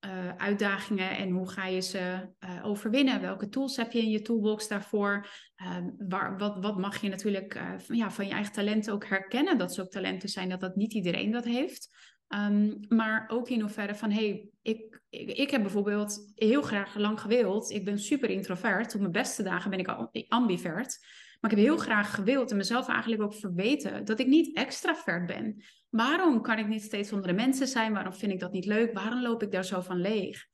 [0.06, 3.20] Uh, uitdagingen en hoe ga je ze uh, overwinnen?
[3.20, 5.28] Welke tools heb je in je toolbox daarvoor?
[5.62, 5.76] Uh,
[6.08, 9.58] waar, wat, wat mag je natuurlijk van, ja, van je eigen talenten ook herkennen?
[9.58, 11.88] Dat ze ook talenten zijn, dat dat niet iedereen dat heeft.
[12.28, 17.20] Ehm, maar ook in hoeverre van, hey, ik, ik, ik, heb bijvoorbeeld heel graag lang
[17.20, 17.70] gewild.
[17.70, 18.94] Ik ben super introvert.
[18.94, 20.98] Op mijn beste dagen ben ik ambivert.
[21.40, 25.26] Maar ik heb heel graag gewild en mezelf eigenlijk ook verweten dat ik niet extravert
[25.26, 25.62] ben.
[25.88, 27.92] Waarom kan ik niet steeds onder de mensen zijn?
[27.92, 28.92] Waarom vind ik dat niet leuk?
[28.92, 30.46] Waarom loop ik daar zo van leeg?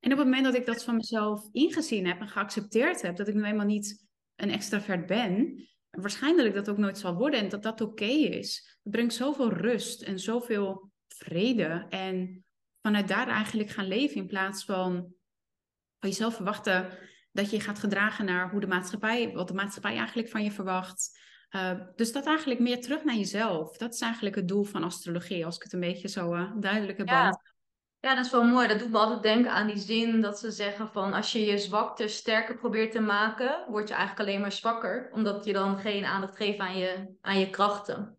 [0.00, 3.28] En op het moment dat ik dat van mezelf ingezien heb en geaccepteerd heb, dat
[3.28, 7.62] ik nu eenmaal niet een extravert ben, waarschijnlijk dat ook nooit zal worden en dat
[7.62, 8.78] dat oké is.
[8.82, 11.86] Het brengt zoveel rust en zoveel vrede.
[11.88, 12.44] En
[12.82, 15.14] vanuit daar eigenlijk gaan leven in plaats van
[16.00, 16.88] van jezelf verwachten
[17.32, 21.18] dat je gaat gedragen naar hoe de maatschappij, wat de maatschappij eigenlijk van je verwacht.
[21.50, 23.76] Uh, dus dat eigenlijk meer terug naar jezelf.
[23.76, 26.98] Dat is eigenlijk het doel van astrologie, als ik het een beetje zo uh, duidelijk
[26.98, 27.08] heb.
[27.08, 27.40] Ja.
[28.00, 28.68] ja, dat is wel mooi.
[28.68, 31.58] Dat doet me altijd denken aan die zin dat ze zeggen van als je je
[31.58, 36.04] zwakte sterker probeert te maken, word je eigenlijk alleen maar zwakker, omdat je dan geen
[36.04, 38.18] aandacht geeft aan je, aan je krachten.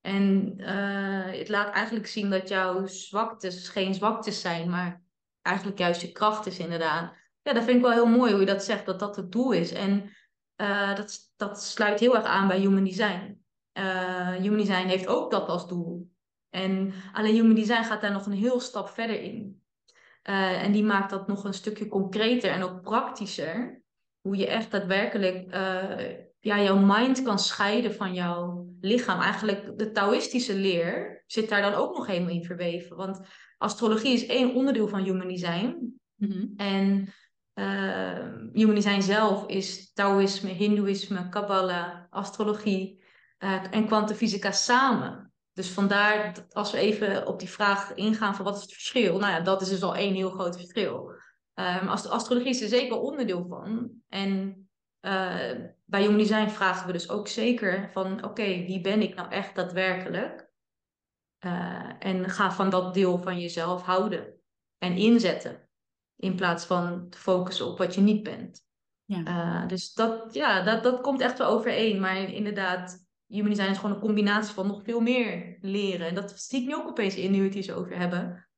[0.00, 5.02] En uh, het laat eigenlijk zien dat jouw zwaktes geen zwaktes zijn, maar
[5.42, 7.12] eigenlijk juist je kracht is inderdaad.
[7.42, 9.52] Ja, dat vind ik wel heel mooi hoe je dat zegt, dat dat het doel
[9.52, 9.72] is.
[9.72, 10.10] En
[10.56, 13.42] uh, dat, dat sluit heel erg aan bij Human Design.
[13.78, 16.10] Uh, human Design heeft ook dat als doel.
[16.50, 19.62] En alleen Human Design gaat daar nog een heel stap verder in.
[20.28, 23.82] Uh, en die maakt dat nog een stukje concreter en ook praktischer.
[24.20, 25.50] Hoe je echt daadwerkelijk
[26.40, 29.20] ja, jouw mind kan scheiden van jouw lichaam.
[29.20, 32.96] Eigenlijk de Taoïstische leer zit daar dan ook nog helemaal in verweven.
[32.96, 33.20] Want
[33.58, 35.98] astrologie is één onderdeel van Human Design.
[36.14, 37.12] Mm En
[37.58, 43.02] uh, Human Design zelf is Taoïsme, Hindoeïsme, Kabbalah, astrologie
[43.38, 45.32] uh, en kwantumfysica samen.
[45.52, 49.18] Dus vandaar dat als we even op die vraag ingaan van wat is het verschil?
[49.18, 51.12] Nou ja, dat is dus al één heel groot verschil.
[51.54, 53.90] Um, astrologie is er zeker onderdeel van.
[54.08, 54.48] En
[55.00, 59.54] uh, bij Human vragen we dus ook zeker van oké, wie ben ik nou echt
[59.54, 60.50] daadwerkelijk?
[61.46, 64.34] Uh, en ga van dat deel van jezelf houden
[64.78, 65.67] en inzetten.
[66.20, 68.66] In plaats van te focussen op wat je niet bent.
[69.04, 69.62] Ja.
[69.62, 72.00] Uh, dus dat, ja, dat, dat komt echt wel overeen.
[72.00, 76.06] Maar inderdaad, human design is gewoon een combinatie van nog veel meer leren.
[76.06, 78.48] En dat zie ik nu ook opeens in nu we het hier zo over hebben.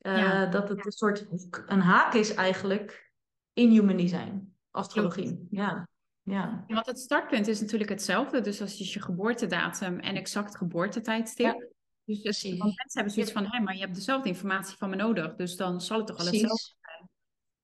[0.00, 1.26] Uh, Dat het een soort
[1.66, 3.12] een haak is eigenlijk
[3.52, 5.46] in human design, astrologie.
[5.50, 5.88] Ja.
[6.22, 6.64] Ja.
[6.66, 8.40] Want het startpunt is natuurlijk hetzelfde.
[8.40, 11.46] Dus als je je geboortedatum en exact geboortetijdstip.
[11.46, 11.66] Ja.
[12.04, 14.96] Dus, dus mensen hebben zoiets van, hé, hey, maar je hebt dezelfde informatie van me
[14.96, 15.34] nodig.
[15.34, 16.76] Dus dan zal het toch al hetzelfde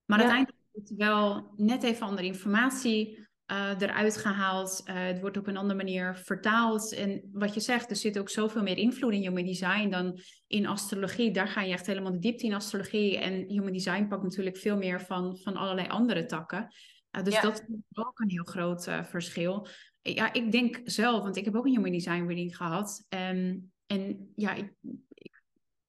[0.04, 4.82] maar uiteindelijk wordt er wel net even andere informatie uh, eruit gehaald.
[4.84, 6.94] Uh, het wordt op een andere manier vertaald.
[6.94, 10.66] En wat je zegt, er zit ook zoveel meer invloed in human design dan in
[10.66, 11.30] astrologie.
[11.30, 13.18] Daar ga je echt helemaal de diepte in astrologie.
[13.18, 16.74] En human design pakt natuurlijk veel meer van, van allerlei andere takken.
[17.16, 19.66] Uh, dus dat is ook een heel groot verschil.
[20.02, 23.06] Ja, ik denk zelf, want ik heb ook een human design reading gehad.
[23.08, 24.72] Um, en ja, ik,
[25.08, 25.42] ik,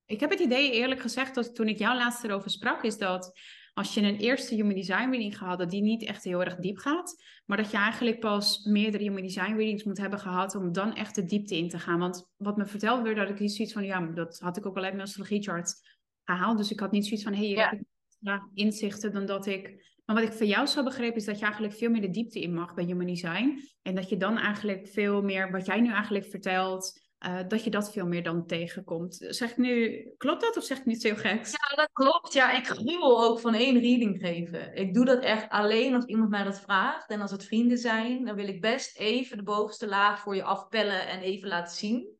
[0.05, 3.39] ik heb het idee eerlijk gezegd, dat toen ik jou laatst erover sprak, is dat
[3.75, 6.77] als je een eerste human design reading gehad, dat die niet echt heel erg diep
[6.77, 7.23] gaat.
[7.45, 11.15] Maar dat je eigenlijk pas meerdere human design readings moet hebben gehad om dan echt
[11.15, 11.99] de diepte in te gaan.
[11.99, 14.77] Want wat me verteld werd, dat ik niet zoiets van, ja, dat had ik ook
[14.77, 15.73] al uit mijn astrologie chart
[16.23, 16.57] gehaald.
[16.57, 17.79] Dus ik had niet zoiets van, hé, hey, ik
[18.19, 19.93] heb inzichten dan dat ik...
[20.05, 22.41] Maar wat ik van jou zou begrepen is dat je eigenlijk veel meer de diepte
[22.41, 23.59] in mag bij human design.
[23.81, 27.69] En dat je dan eigenlijk veel meer, wat jij nu eigenlijk vertelt, uh, dat je
[27.69, 29.25] dat veel meer dan tegenkomt.
[29.29, 31.51] Zeg ik nu, klopt dat of zeg ik niet zo geks?
[31.51, 32.33] Ja, dat klopt.
[32.33, 34.75] Ja, ik gruwel ook van één reading geven.
[34.75, 37.09] Ik doe dat echt alleen als iemand mij dat vraagt.
[37.09, 40.43] En als het vrienden zijn, dan wil ik best even de bovenste laag voor je
[40.43, 42.13] afpellen en even laten zien.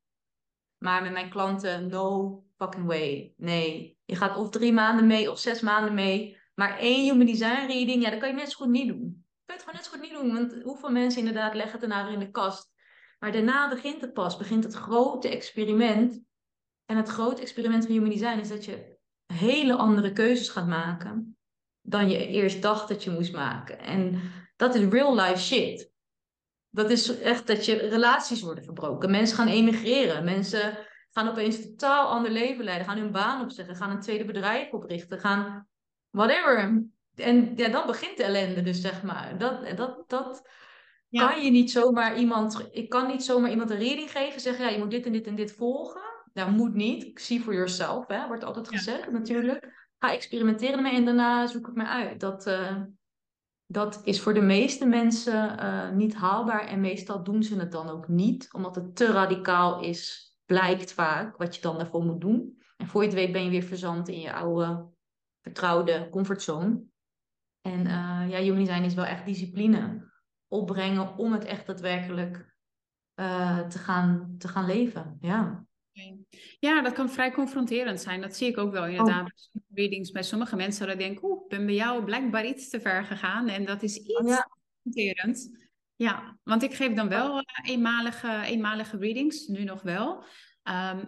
[0.78, 3.34] Maar met mijn klanten, no fucking way.
[3.38, 3.98] Nee.
[4.06, 6.38] Je gaat of drie maanden mee of zes maanden mee.
[6.56, 9.24] Maar één human design reading, ja, dat kan je net zo goed niet doen.
[9.46, 10.34] Je kan het gewoon net zo goed niet doen.
[10.34, 12.74] Want hoeveel mensen inderdaad leggen het ernaar in de kast
[13.20, 16.22] maar daarna begint het pas, begint het grote experiment.
[16.86, 18.98] En het grote experiment van Human Design is dat je
[19.34, 21.38] hele andere keuzes gaat maken
[21.82, 23.80] dan je eerst dacht dat je moest maken.
[23.80, 24.22] En
[24.56, 25.94] dat is real life shit.
[26.70, 29.12] Dat is echt dat je relaties worden verbroken.
[29.12, 30.24] Mensen gaan emigreren.
[30.24, 30.78] Mensen
[31.12, 32.88] gaan opeens een totaal ander leven leiden.
[32.88, 33.76] Gaan hun baan opzeggen.
[33.76, 35.20] Gaan een tweede bedrijf oprichten.
[35.20, 35.68] Gaan
[36.10, 36.86] whatever.
[37.16, 39.38] En ja, dan begint de ellende dus, zeg maar.
[39.38, 40.50] Dat, dat, dat,
[41.10, 44.72] kan je niet zomaar iemand, ik kan niet zomaar iemand een reading geven, zeggen ja,
[44.72, 46.02] je moet dit en dit en dit volgen.
[46.34, 47.20] Nou, moet niet.
[47.20, 49.90] See for yourself, hè, wordt altijd gezegd natuurlijk.
[50.00, 52.20] Ga experimenteren ermee en daarna zoek het maar uit.
[52.20, 52.82] Dat, uh,
[53.66, 57.90] dat is voor de meeste mensen uh, niet haalbaar en meestal doen ze het dan
[57.90, 62.62] ook niet, omdat het te radicaal is, blijkt vaak, wat je dan daarvoor moet doen.
[62.78, 64.88] En voor je het weet ben je weer verzand in je oude,
[65.42, 66.84] vertrouwde comfortzone.
[67.62, 70.14] En uh, ja, human design is wel echt discipline
[70.56, 72.56] opbrengen om het echt daadwerkelijk
[73.20, 75.18] uh, te, gaan, te gaan leven.
[75.22, 75.66] Ja.
[76.60, 78.22] Ja, dat kan vrij confronterend zijn.
[78.22, 79.50] Dat zie ik ook wel inderdaad.
[79.54, 79.62] Oh.
[79.74, 83.04] Readings bij sommige mensen dat denken, oeh, ik ben bij jou blijkbaar iets te ver
[83.04, 83.48] gegaan.
[83.48, 84.50] En dat is iets ja.
[84.82, 85.64] confronterend.
[85.96, 90.24] Ja, want ik geef dan wel uh, eenmalige, eenmalige readings, nu nog wel.
[90.64, 91.06] Ehm,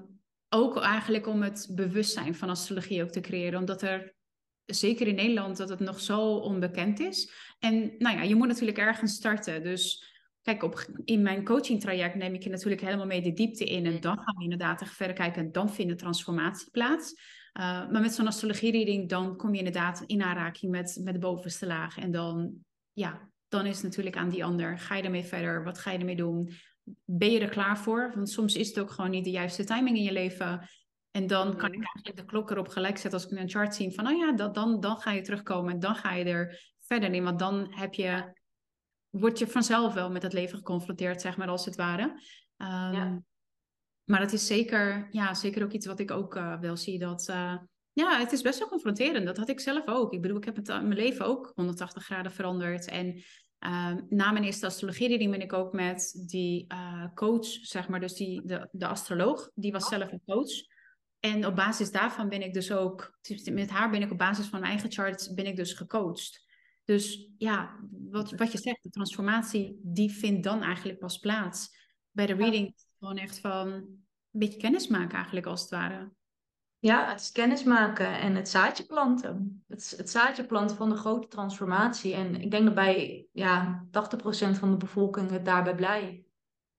[0.50, 3.60] ook eigenlijk om het bewustzijn van astrologie ook te creëren.
[3.60, 4.14] Omdat er,
[4.68, 7.32] zeker in Nederland, dat het nog zo onbekend is.
[7.60, 9.64] En nou ja, je moet natuurlijk ergens starten.
[9.64, 10.16] Dus
[10.48, 13.86] Kijk, op, in mijn coaching traject neem ik je natuurlijk helemaal mee de diepte in.
[13.86, 17.12] En dan gaan we inderdaad echt verder kijken en dan vindt de transformatie plaats.
[17.12, 21.66] Uh, maar met zo'n astrologie-reading, dan kom je inderdaad in aanraking met, met de bovenste
[21.66, 21.98] laag.
[21.98, 22.54] En dan,
[22.94, 24.80] ja, dan is het natuurlijk aan die ander.
[24.80, 25.64] Ga je ermee verder?
[25.64, 26.50] Wat ga je ermee doen?
[27.06, 28.12] Ben je er klaar voor?
[28.16, 30.70] Want soms is het ook gewoon niet de juiste timing in je leven.
[31.18, 33.94] En dan kan ik eigenlijk de klok erop gelijk zetten als ik een chart zie
[33.94, 37.14] van, oh ja, dat, dan, dan ga je terugkomen en dan ga je er verder
[37.14, 37.24] in.
[37.24, 38.36] Want dan heb je
[39.10, 42.04] word je vanzelf wel met het leven geconfronteerd, zeg maar, als het ware.
[42.04, 43.22] Um, ja.
[44.04, 47.00] Maar het is zeker, ja, zeker ook iets wat ik ook uh, wel zie.
[47.00, 47.58] Dat, uh,
[47.94, 49.26] ja, het is best wel confronterend.
[49.26, 50.14] Dat had ik zelf ook.
[50.14, 52.88] Ik bedoel, ik heb het, uh, mijn leven ook 180 graden veranderd.
[52.88, 53.24] En
[53.60, 56.68] ehm, na mijn eerste astrologie ben ik ook met die
[57.14, 60.76] coach, zeg maar, dus die, de, de astroloog, die was zelf een coach.
[61.20, 63.20] En op basis daarvan ben ik dus ook,
[63.52, 66.46] met haar ben ik op basis van mijn eigen charts, ben ik dus gecoacht.
[66.84, 71.76] Dus ja, wat, wat je zegt, de transformatie, die vindt dan eigenlijk pas plaats.
[72.12, 76.12] Bij de reading gewoon echt van een beetje kennis maken eigenlijk als het ware.
[76.80, 79.64] Ja, het is kennis maken en het zaadje planten.
[79.68, 82.14] Het, het zaadje planten van de grote transformatie.
[82.14, 83.90] En ik denk dat bij ja, 80%
[84.60, 86.26] van de bevolking het daarbij blij.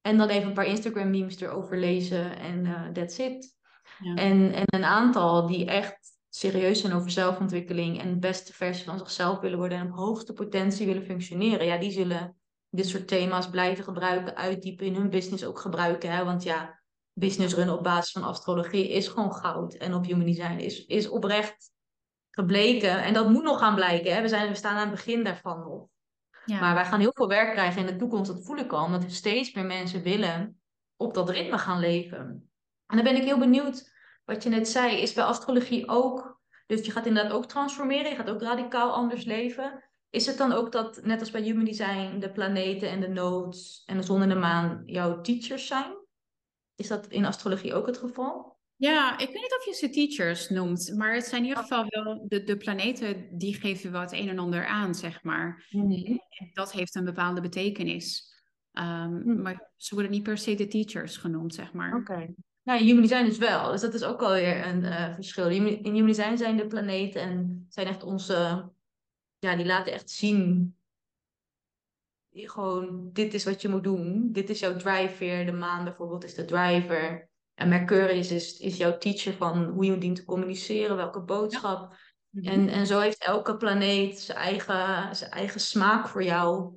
[0.01, 3.58] En dan even een paar Instagram memes erover lezen en uh, that's it.
[3.99, 4.15] Ja.
[4.15, 8.99] En, en een aantal die echt serieus zijn over zelfontwikkeling en de beste versie van
[8.99, 12.37] zichzelf willen worden en op hoogste potentie willen functioneren, ja, die zullen
[12.71, 16.11] dit soort thema's blijven gebruiken, uitdiepen in hun business ook gebruiken.
[16.11, 16.25] Hè?
[16.25, 16.81] Want ja,
[17.13, 19.75] business runnen op basis van astrologie is gewoon goud.
[19.75, 21.73] En op human design is, is oprecht
[22.31, 23.03] gebleken.
[23.03, 24.15] En dat moet nog gaan blijken.
[24.15, 24.23] Hè?
[24.23, 25.87] We, zijn, we staan aan het begin daarvan nog.
[26.45, 26.61] Ja.
[26.61, 28.85] Maar wij gaan heel veel werk krijgen in de toekomst, dat voel ik al.
[28.85, 30.61] Omdat steeds meer mensen willen
[30.97, 32.51] op dat ritme gaan leven.
[32.88, 33.92] En dan ben ik heel benieuwd
[34.24, 36.40] wat je net zei, is bij astrologie ook.
[36.66, 39.85] Dus je gaat inderdaad ook transformeren, je gaat ook radicaal anders leven.
[40.11, 43.83] Is het dan ook dat, net als bij Human Design, de planeten en de nodes
[43.87, 45.96] en de zon en de maan jouw teachers zijn?
[46.74, 48.57] Is dat in astrologie ook het geval?
[48.77, 51.85] Ja, ik weet niet of je ze teachers noemt, maar het zijn in ieder geval
[51.88, 55.66] wel de, de planeten die geven wat een en ander aan, zeg maar.
[55.70, 56.20] Mm
[56.53, 58.37] Dat heeft een bepaalde betekenis.
[58.72, 61.96] Um, Maar ze worden niet per se de teachers genoemd, zeg maar.
[61.96, 62.35] Oké.
[62.68, 63.70] Nou, human design is wel.
[63.70, 65.48] Dus dat is ook alweer een uh, verschil.
[65.48, 68.68] In human design zijn de planeten en zijn echt onze...
[69.38, 70.72] Ja, die laten echt zien...
[72.31, 74.33] Gewoon, dit is wat je moet doen.
[74.33, 75.46] Dit is jouw driver.
[75.46, 77.28] De maan bijvoorbeeld is de driver.
[77.54, 80.96] En Mercurius is, is jouw teacher van hoe je dient te communiceren.
[80.96, 81.96] Welke boodschap.
[82.31, 82.46] Mhm.
[82.46, 86.72] En, en zo heeft elke planeet zijn eigen, zijn eigen smaak voor jou.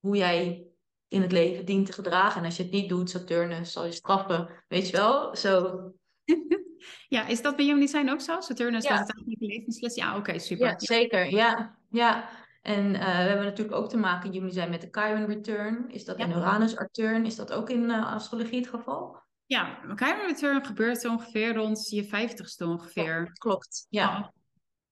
[0.00, 0.66] Hoe jij
[1.14, 2.40] in het leven dient te gedragen.
[2.40, 4.64] En als je het niet doet, Saturnus zal je straffen.
[4.68, 5.36] Weet je wel?
[5.36, 5.80] Zo.
[7.08, 8.40] ja, is dat bij niet zijn ook zo?
[8.40, 8.90] Saturnus, ja.
[8.90, 9.94] dat het eigenlijk een levensles?
[9.94, 10.66] Ja, oké, super.
[10.66, 11.30] Ja, zeker.
[11.30, 12.28] Ja, ja.
[12.62, 15.90] En uh, we hebben natuurlijk ook te maken, jullie zijn met de Chiron Return.
[15.90, 16.24] Is dat ja.
[16.24, 17.26] in Uranus Return?
[17.26, 19.22] Is dat ook in uh, astrologie het geval?
[19.46, 23.20] Ja, Chiron Return gebeurt ongeveer rond je vijftigste ongeveer.
[23.20, 24.18] Ja, klopt, ja.
[24.18, 24.28] Oh.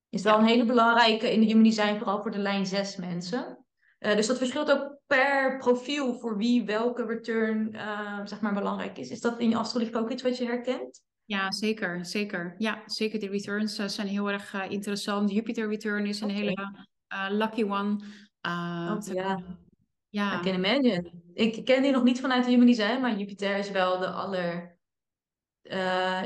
[0.08, 3.64] Is wel een hele belangrijke in de Human Design, vooral voor de lijn 6 mensen.
[3.98, 8.98] Uh, dus dat verschilt ook per profiel voor wie welke return uh, zeg maar belangrijk
[8.98, 9.10] is.
[9.10, 11.02] Is dat in je astrologie ook iets wat je herkent?
[11.24, 12.06] Ja, zeker.
[12.06, 12.54] Zeker.
[12.58, 13.20] Ja, zeker.
[13.20, 15.30] De returns uh, zijn heel erg interessant.
[15.30, 16.86] Jupiter return is een hele
[17.28, 17.96] lucky one.
[18.42, 19.42] Oh, ja.
[20.08, 20.40] ja.
[20.40, 21.12] I can imagine.
[21.34, 24.78] Ik ken die nog niet vanuit de human design, maar Jupiter is wel de aller...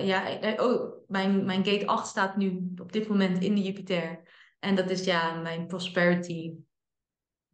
[0.05, 4.23] ja, oh, mijn, mijn gate 8 staat nu op dit moment in de Jupiter.
[4.59, 6.55] En dat is ja, mijn prosperity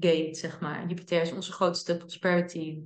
[0.03, 0.87] gate, zeg maar.
[0.87, 2.83] Jupiter is onze grootste prosperity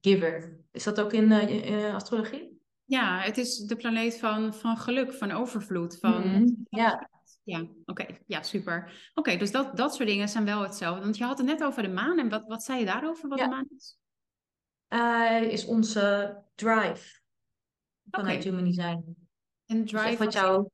[0.00, 0.60] giver.
[0.70, 2.60] Is dat ook in, uh, astrologie?
[2.84, 5.98] Ja, het is de planeet van, van geluk, van overvloed.
[5.98, 6.28] Van...
[6.28, 7.10] Mm Ja.
[7.44, 8.06] Ja, oké.
[8.26, 9.10] Ja, super.
[9.14, 11.02] Oké, dus dat, dat soort dingen zijn wel hetzelfde.
[11.02, 12.18] Want je had het net over de maan.
[12.18, 13.98] En wat, wat zei je daarover, wat de maan is?
[14.88, 17.20] Uh, is onze drive.
[18.10, 18.50] Vanuit okay.
[18.50, 19.16] human design.
[19.66, 20.08] En drive...
[20.08, 20.68] Dus wat jou,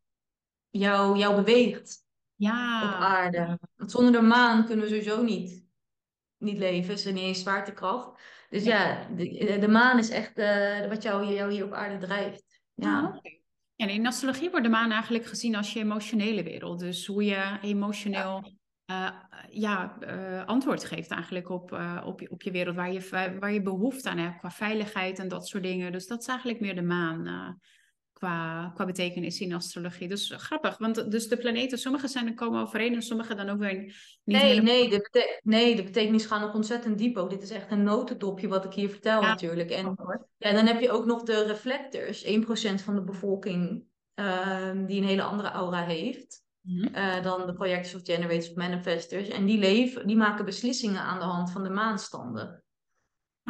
[0.70, 2.06] jou, jou beweegt
[2.38, 2.82] ja.
[2.82, 3.58] op aarde.
[3.76, 5.64] Want zonder de maan kunnen we sowieso niet,
[6.36, 6.98] niet leven.
[6.98, 8.20] Ze is niet eens zwaartekracht.
[8.50, 12.60] Dus ja, de, de maan is echt uh, wat jou, jou hier op aarde drijft.
[12.74, 13.20] Ja.
[13.76, 16.78] En in astrologie wordt de maan eigenlijk gezien als je emotionele wereld.
[16.78, 18.56] Dus hoe je emotioneel
[18.90, 19.10] uh,
[19.50, 21.72] ja, uh, antwoord geeft eigenlijk op,
[22.04, 25.28] op, je, op je wereld, waar je, waar je behoefte aan hebt qua veiligheid en
[25.28, 25.92] dat soort dingen.
[25.92, 27.58] Dus dat is eigenlijk meer de maan
[28.18, 30.08] qua, qua betekenis in astrologie.
[30.08, 33.58] Dus grappig, want dus de planeten, sommige zijn er komen overeen en sommige dan ook
[33.58, 33.94] weer niet.
[34.24, 34.74] Nee, helemaal...
[34.74, 37.30] nee, de nee, de betekenis gaat nog ontzettend diep ook.
[37.30, 39.70] Dit is echt een notendopje wat ik hier vertel natuurlijk.
[39.70, 39.96] En
[40.36, 42.28] ja, dan heb je ook nog de reflectors, 1%
[42.84, 46.46] van de bevolking ehm, die een hele andere aura heeft.
[46.60, 46.94] Mhm.
[46.94, 49.28] Eh, dan de projectors of generators of manifestors.
[49.28, 52.62] En die, leven, die maken beslissingen aan de hand van de maanstanden.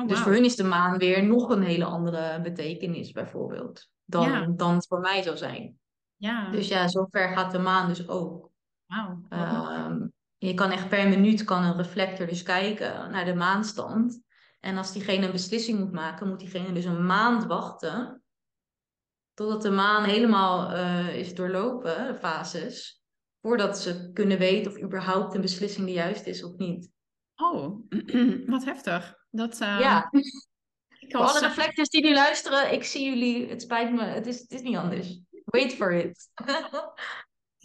[0.00, 4.56] Oh, Dus voor hun is de maan weer nog een hele andere betekenis, bijvoorbeeld, dan,
[4.56, 5.78] dan het voor mij zou zijn.
[6.16, 6.50] Ja.
[6.50, 8.50] Dus ja, zover gaat de maan dus ook.
[8.87, 9.24] Wow.
[9.28, 10.06] Ehm,
[10.37, 14.20] je kan echt per minuut kan een reflector dus kijken naar de maanstand.
[14.61, 18.22] En als diegene een beslissing moet maken, moet diegene dus een maand wachten.
[19.34, 23.02] Totdat de maan helemaal uh, is doorlopen, de fases
[23.40, 26.90] voordat ze kunnen weten of überhaupt een beslissing de juiste is of niet.
[27.42, 27.81] Oh,
[28.55, 29.16] wat heftig.
[29.31, 29.81] Dat, uh...
[29.81, 30.11] Ja.
[31.09, 33.48] Voor alle reflectors die nu luisteren, ik zie jullie.
[33.48, 35.20] Het spijt me, het is, het is niet anders.
[35.44, 36.29] Wait for it.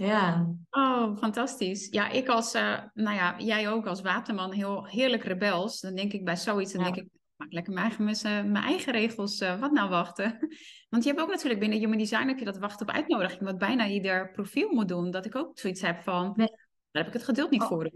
[0.09, 0.47] ja.
[0.69, 1.87] Oh, fantastisch.
[1.89, 5.79] Ja, ik als, uh, nou ja, jij ook als waterman, heel heerlijk rebels.
[5.79, 9.41] Dan denk ik bij zoiets, dan denk ik, maak lekker mijn eigen, mijn eigen regels.
[9.41, 10.37] Uh, wat nou wachten?
[10.89, 13.57] Want je hebt ook natuurlijk binnen Human Design heb je dat wachten op uitnodiging, wat
[13.57, 15.11] bijna ieder profiel moet doen.
[15.11, 16.47] Dat ik ook zoiets heb van, nee.
[16.91, 17.67] daar heb ik het geduld niet oh.
[17.67, 17.91] voor.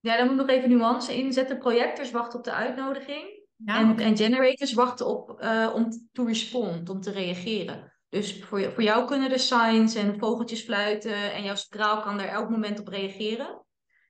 [0.00, 1.58] Ja, dan moet nog even nuance inzetten.
[1.58, 3.46] Projectors wachten op de uitnodiging.
[3.64, 7.92] en, en, generators wachten op uh, om to respond, om te reageren.
[8.08, 12.28] Dus voor, voor jou kunnen de signs en vogeltjes fluiten en jouw sacraal kan daar
[12.28, 13.64] elk moment op reageren.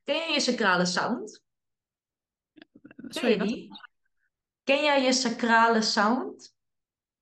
[0.05, 1.43] Ken je je sacrale sound?
[3.09, 3.69] Sorry, Ken je die?
[4.65, 6.55] Ken jij je sacrale sound?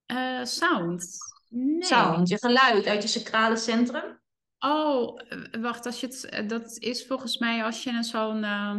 [0.06, 1.16] Uh, sound.
[1.48, 1.84] Nee.
[1.84, 4.20] Sound, je geluid uit je sacrale centrum.
[4.58, 8.36] Oh, eh, wacht, als je het, eh, dat is volgens mij als je een zo'n.
[8.36, 8.76] Uh...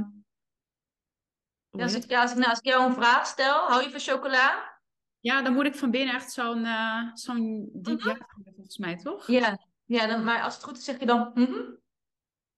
[1.69, 3.99] Ja, als, ik, als, ik, nou, als ik jou een vraag stel, hou je van
[3.99, 4.75] chocola?
[5.19, 8.09] Ja, dan moet ik van binnen echt zo'n uh, zo'n diep mhm.
[8.09, 9.27] ja volgens mij, toch?
[9.27, 11.31] Ja, ja dan, maar als het goed is, zeg je dan.
[11.33, 11.79] Mm -hmm.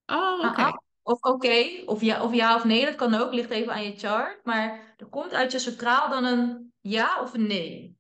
[0.06, 0.72] Oh, oké.
[1.02, 3.98] Of oké, of, ja, of ja of nee, dat kan ook, ligt even aan je
[3.98, 4.46] chart.
[4.46, 7.98] Maar er komt uit je sacraal dan een ja of een nee.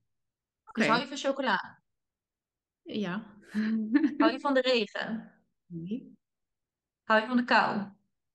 [0.72, 1.82] Dus hou je van chocola?
[2.82, 3.39] Ja.
[4.18, 5.34] Hou je van de regen?
[5.66, 6.18] Nee.
[7.04, 7.88] Hou je van de kou?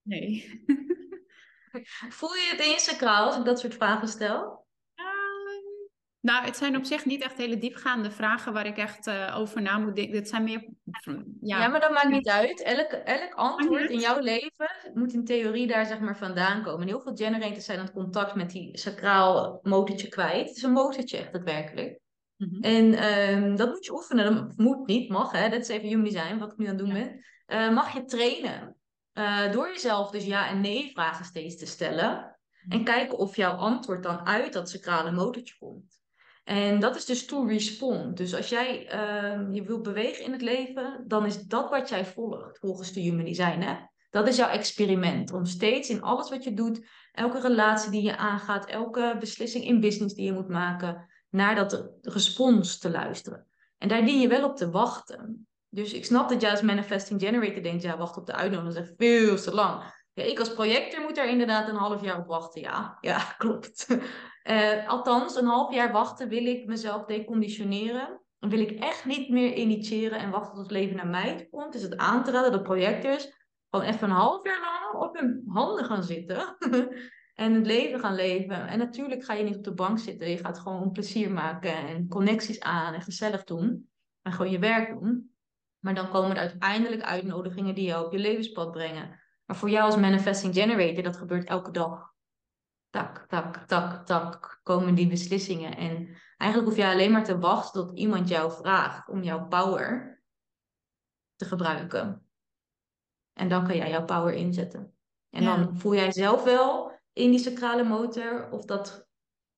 [0.03, 0.65] Nee.
[2.09, 4.67] Voel je het in je sacraal als ik dat soort vragen stel?
[4.95, 5.07] Ehm,
[6.21, 9.63] nou, het zijn op zich niet echt hele diepgaande vragen waar ik echt uh, over
[9.63, 10.17] na moet denken.
[10.17, 10.69] Het zijn meer.
[11.41, 11.59] Ja.
[11.59, 12.63] ja, maar dat maakt niet uit.
[12.63, 16.81] Elk, elk antwoord in jouw leven moet in theorie daar zeg maar vandaan komen.
[16.81, 20.49] En heel veel generators zijn aan het contact met die sacraal motortje kwijt.
[20.49, 22.03] Het is een motortje echt daadwerkelijk.
[22.37, 22.63] Mhm.
[22.63, 24.35] En ehm, dat moet je oefenen.
[24.35, 25.49] Dat moet niet, mag hè.
[25.49, 27.25] Dat is even human design, wat ik nu aan het doen ben.
[27.47, 28.77] Uh, mag je trainen.
[29.15, 32.39] Uh, door jezelf dus ja en nee vragen steeds te stellen.
[32.69, 32.85] En mhm.
[32.85, 36.03] kijken of jouw antwoord dan uit dat sacrale motortje komt.
[36.45, 38.17] En dat is dus to respond.
[38.17, 42.05] Dus als jij uh, je wilt bewegen in het leven, dan is dat wat jij
[42.07, 43.61] volgt, volgens de human design.
[43.61, 43.75] Hè?
[44.11, 45.33] Dat is jouw experiment.
[45.33, 49.81] Om steeds in alles wat je doet, elke relatie die je aangaat, elke beslissing in
[49.81, 53.47] business die je moet maken, naar dat respons te luisteren.
[53.79, 55.47] En daar dien je wel op te wachten.
[55.69, 58.85] Dus ik snap dat jij als manifesting generator denkt, ja, wacht op de uitnodiging, dat
[58.85, 59.83] is veel te lang.
[60.13, 62.61] Ja, ik als projector moet daar inderdaad een half jaar op wachten.
[62.61, 63.87] Ja, ja klopt.
[64.45, 68.21] Uh, althans, een half jaar wachten wil ik mezelf deconditioneren.
[68.39, 71.73] Dan wil ik echt niet meer initiëren en wachten tot het leven naar mij komt.
[71.73, 73.33] Dus het aan te raden dat projectors
[73.71, 76.57] gewoon even een half jaar lang op hun handen gaan zitten.
[77.35, 78.67] en het leven gaan leven.
[78.67, 80.31] En natuurlijk ga je niet op de bank zitten.
[80.31, 83.91] Je gaat gewoon plezier maken en connecties aan en gezellig doen.
[84.23, 85.35] En gewoon je werk doen.
[85.79, 89.21] Maar dan komen er uiteindelijk uitnodigingen die jou op je levenspad brengen.
[89.45, 92.13] Maar voor jou als manifesting generator, dat gebeurt elke dag.
[92.91, 95.77] Tak, tak, tak, tak, komen die beslissingen.
[95.77, 100.23] En eigenlijk hoef je alleen maar te wachten tot iemand jou vraagt om jouw power
[101.37, 102.27] te gebruiken.
[103.33, 104.95] En dan kan jij jouw power inzetten.
[105.31, 109.09] En dan voel jij zelf wel in die sacrale motor of, dat,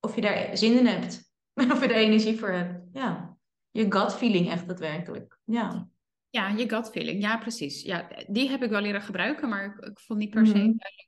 [0.00, 1.30] of je daar zin in hebt.
[1.72, 2.84] of je er energie voor hebt.
[2.92, 3.36] Ja,
[3.70, 5.38] je gut feeling echt daadwerkelijk.
[5.44, 5.88] Ja.
[6.30, 7.22] Ja, je gut feeling.
[7.22, 7.82] Ja, precies.
[7.82, 10.78] Ja, die heb ik wel leren gebruiken, maar ik, ik vond niet per se mm
[10.78, 11.06] duidelijk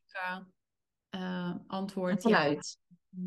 [1.11, 2.22] uh, antwoord.
[2.22, 2.78] Vanuit.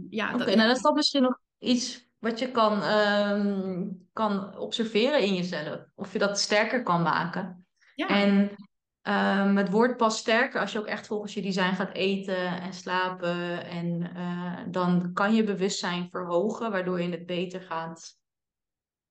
[0.09, 5.21] Ja, Oké, nou dat is dan misschien nog iets wat je kan, um, kan observeren
[5.21, 5.85] in jezelf.
[5.95, 7.65] Of je dat sterker kan maken.
[7.95, 8.07] Ja.
[8.07, 8.55] En
[9.03, 12.73] Um, het wordt pas sterker als je ook echt volgens je design gaat eten en
[12.73, 13.65] slapen.
[13.65, 18.19] En uh, dan kan je bewustzijn verhogen, waardoor je het beter gaat,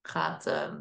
[0.01, 0.73] gaat, uh,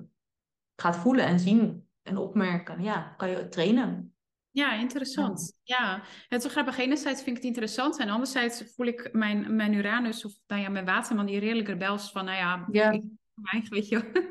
[0.76, 2.82] gaat voelen en zien en opmerken.
[2.82, 4.14] Ja, kan je trainen.
[4.50, 5.52] Ja, interessant.
[5.62, 6.78] Ja, het is grappig.
[6.78, 10.68] Enerzijds vind ik het interessant en anderzijds voel ik mijn, mijn Uranus of nou ja,
[10.68, 12.90] mijn waterman die redelijk rebels van, nou ja, Ja.
[12.90, 13.02] ik,
[13.68, 14.28] weet je.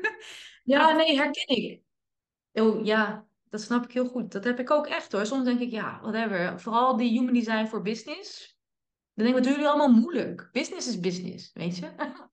[0.64, 1.82] Ja, nee, herken ik.
[2.52, 4.32] Oh, ja, dat snap ik heel goed.
[4.32, 5.26] Dat heb ik ook echt hoor.
[5.26, 6.60] Soms denk ik, ja, whatever.
[6.60, 8.58] Vooral die human design voor business.
[9.14, 10.48] Dan denk ik, wat jullie allemaal moeilijk?
[10.52, 11.90] Business is business, weet je?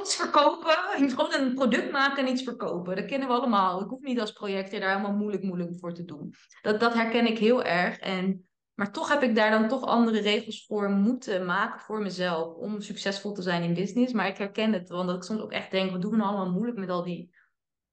[0.00, 0.74] Iets verkopen.
[1.10, 2.96] Gewoon een product maken en iets verkopen.
[2.96, 3.82] Dat kennen we allemaal.
[3.82, 6.34] Ik hoef niet als projector daar helemaal moeilijk moeilijk voor te doen.
[6.62, 7.98] Dat, dat herken ik heel erg.
[7.98, 12.54] En, maar toch heb ik daar dan toch andere regels voor moeten maken voor mezelf.
[12.54, 14.12] Om succesvol te zijn in business.
[14.12, 14.88] Maar ik herken het.
[14.88, 17.02] Want dat ik soms ook echt denk, wat doen we nou allemaal moeilijk met al
[17.02, 17.36] die...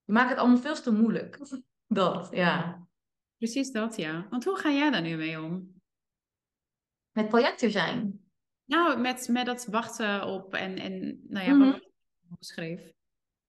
[0.03, 1.37] Je maakt het allemaal veel te moeilijk.
[1.87, 2.83] Dat, ja.
[3.37, 4.27] Precies dat, ja.
[4.29, 5.81] Want hoe ga jij daar nu mee om?
[7.11, 8.29] Met projector zijn.
[8.65, 11.71] Nou, met, met dat wachten op en, en nou ja, Mhm.
[11.71, 11.81] wat
[12.37, 12.93] ik schreef.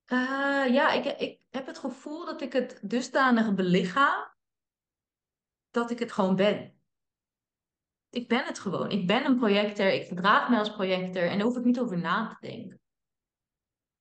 [0.05, 4.35] Eh, ja, ik, ik heb het gevoel dat ik het dusdanig belichaam
[5.71, 6.75] dat ik het gewoon ben.
[8.11, 8.91] Ik ben het gewoon.
[8.91, 9.87] Ik ben een projector.
[9.87, 12.81] Ik gedraag me als projector en daar hoef ik niet over na te denken.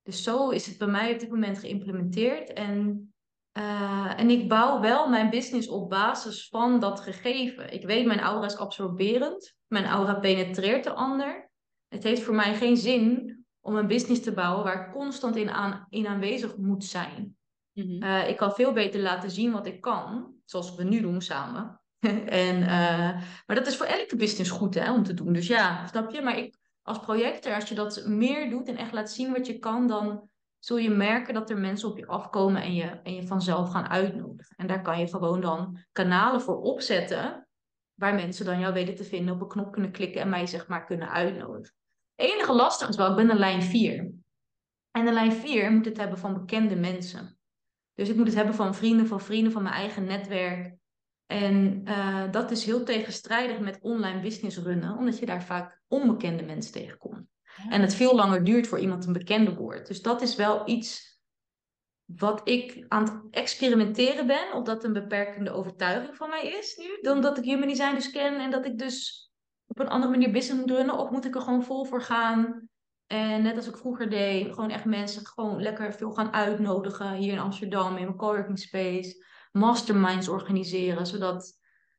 [0.01, 2.53] Dus zo is het bij mij op dit moment geïmplementeerd.
[2.53, 3.09] En,
[3.55, 7.73] eh, en ik bouw wel mijn business op basis van dat gegeven.
[7.73, 9.55] Ik weet, mijn aura is absorberend.
[9.67, 11.49] Mijn aura penetreert de ander.
[11.87, 15.49] Het heeft voor mij geen zin om een business te bouwen waar ik constant in,
[15.49, 17.37] aan, in aanwezig moet zijn.
[17.73, 18.03] Mhm.
[18.03, 21.81] Eh, ik kan veel beter laten zien wat ik kan, zoals we nu doen samen.
[22.45, 25.33] en, eh, maar dat is voor elke business goed hè, om te doen.
[25.33, 26.21] Dus ja, snap je?
[26.21, 29.59] Maar ik, als projector, als je dat meer doet en echt laat zien wat je
[29.59, 30.29] kan, dan
[30.65, 33.87] zul je merken dat er mensen op je afkomen en je, en je vanzelf gaan
[33.87, 34.55] uitnodigen.
[34.55, 37.47] En daar kan je gewoon dan kanalen voor opzetten,
[37.93, 40.67] waar mensen dan jou weten te vinden, op een knop kunnen klikken en mij zeg
[40.67, 41.75] maar kunnen uitnodigen.
[42.15, 44.11] Het enige lastige is wel, ik ben een lijn 4.
[44.91, 47.37] En de lijn 4 moet het hebben van bekende mensen.
[47.93, 50.75] Dus ik moet het hebben van vrienden, van vrienden, van mijn eigen netwerk.
[51.25, 56.43] En eh, dat is heel tegenstrijdig met online business runnen, omdat je daar vaak onbekende
[56.43, 57.34] mensen tegenkomt.
[57.69, 59.87] En het veel langer duurt voor iemand een bekende wordt.
[59.87, 61.19] Dus dat is wel iets
[62.05, 67.01] wat ik aan het experimenteren ben, of dat een beperkende overtuiging van mij is nu,
[67.01, 69.29] dan dat ik human design dus ken en dat ik dus
[69.67, 72.69] op een andere manier business moet runnen, of moet ik er gewoon vol voor gaan?
[73.07, 77.31] En net als ik vroeger deed, gewoon echt mensen gewoon lekker veel gaan uitnodigen hier
[77.31, 81.53] in Amsterdam in mijn coworking space, masterminds organiseren, zodat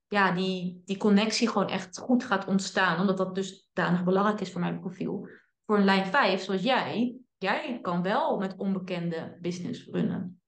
[0.09, 4.53] ja, die, die connectie gewoon echt goed gaat ontstaan, omdat dat dus danig belangrijk is
[4.53, 5.29] voor mijn profiel.
[5.67, 10.41] Voor een lijn 5, zoals jij, jij kan wel met onbekende business runnen.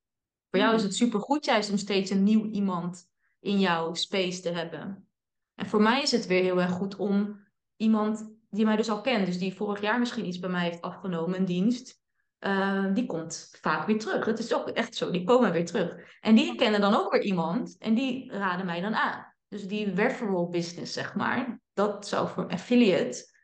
[0.51, 3.11] Voor jou is het supergoed juist om steeds een nieuw iemand
[3.41, 5.09] in jouw space te hebben.
[5.55, 7.47] En voor mij is het weer heel erg goed om
[7.77, 10.81] iemand die mij dus al kent, dus die vorig jaar misschien iets bij mij heeft
[10.81, 12.01] afgenomen, een dienst,
[12.39, 14.25] eh, die komt vaak weer terug.
[14.25, 15.97] Het is ook echt zo, die komen weer terug.
[16.21, 19.35] En die kennen dan ook weer iemand en die raden mij dan aan.
[19.49, 23.38] Dus die referral business, zeg maar, dat zou voor affiliate,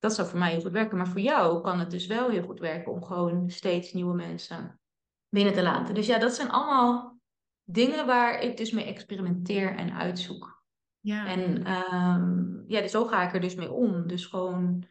[0.00, 0.96] dat zou voor mij heel goed werken.
[0.96, 4.80] Maar voor jou kan het dus wel heel goed werken om gewoon steeds nieuwe mensen
[5.28, 5.94] binnen te laten.
[5.94, 7.18] Dus ja, dat zijn allemaal
[7.64, 10.64] dingen waar ik dus mee experimenteer en uitzoek.
[11.00, 11.26] Ja.
[11.26, 14.06] En ehm, ja, dus zo ga ik er dus mee om.
[14.06, 14.84] Dus gewoon,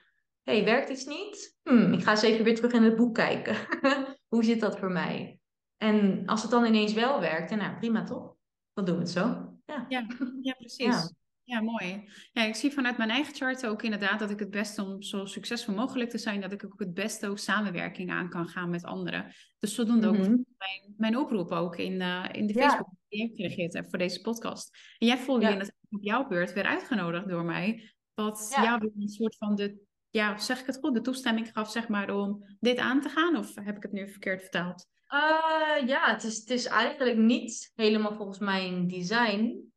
[0.43, 1.57] hey, werkt iets niet?
[1.64, 3.55] Hm, ik ga eens even weer terug in het boek kijken.
[4.34, 5.39] Hoe zit dat voor mij?
[5.78, 8.36] En als het dan ineens wel werkt, dan nou prima toch?
[8.74, 9.57] Dan doen we het zo.
[9.66, 9.86] Ja.
[9.89, 10.07] Ja,
[10.41, 10.86] ja, precies.
[10.86, 11.10] Ja.
[11.50, 11.62] Ja.
[11.62, 12.10] mooi.
[12.32, 15.26] Ja, ik zie vanuit mijn eigen chart ook inderdaad dat ik het beste om zo
[15.26, 18.84] succesvol mogelijk te zijn, dat ik ook het beste ook samenwerking aan kan gaan met
[18.84, 19.34] anderen.
[19.60, 20.30] Dus zodoende ook Mhm.
[20.58, 22.68] mijn, mijn oproep ook in, eh, in de Ja.
[22.70, 24.78] Facebook die ik gereageerd heb voor deze podcast.
[24.97, 25.50] En jij voelde Ja.
[25.50, 28.64] je op jouw beurt weer uitgenodigd door mij, wat Ja.
[28.64, 29.78] jou een soort van de,
[30.10, 33.36] ja, zeg ik het goed, de toestemming gaf zeg maar om dit aan te gaan,
[33.38, 34.86] of heb ik het nu verkeerd vertaald?
[35.08, 39.68] Eh, ja, het is, het is eigenlijk niet helemaal volgens mijn design.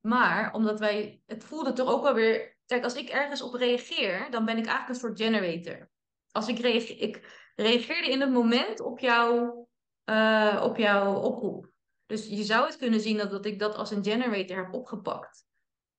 [0.00, 2.58] Maar omdat wij, het voelde toch ook wel weer.
[2.66, 5.90] Kijk, als ik ergens op reageer, dan ben ik eigenlijk een soort generator.
[6.32, 9.68] Als ik reageer, ik reageerde in het moment op jouw,
[10.04, 11.70] eh, op jouw oproep.
[12.06, 15.44] Dus je zou het kunnen zien dat, dat ik dat als een generator heb opgepakt.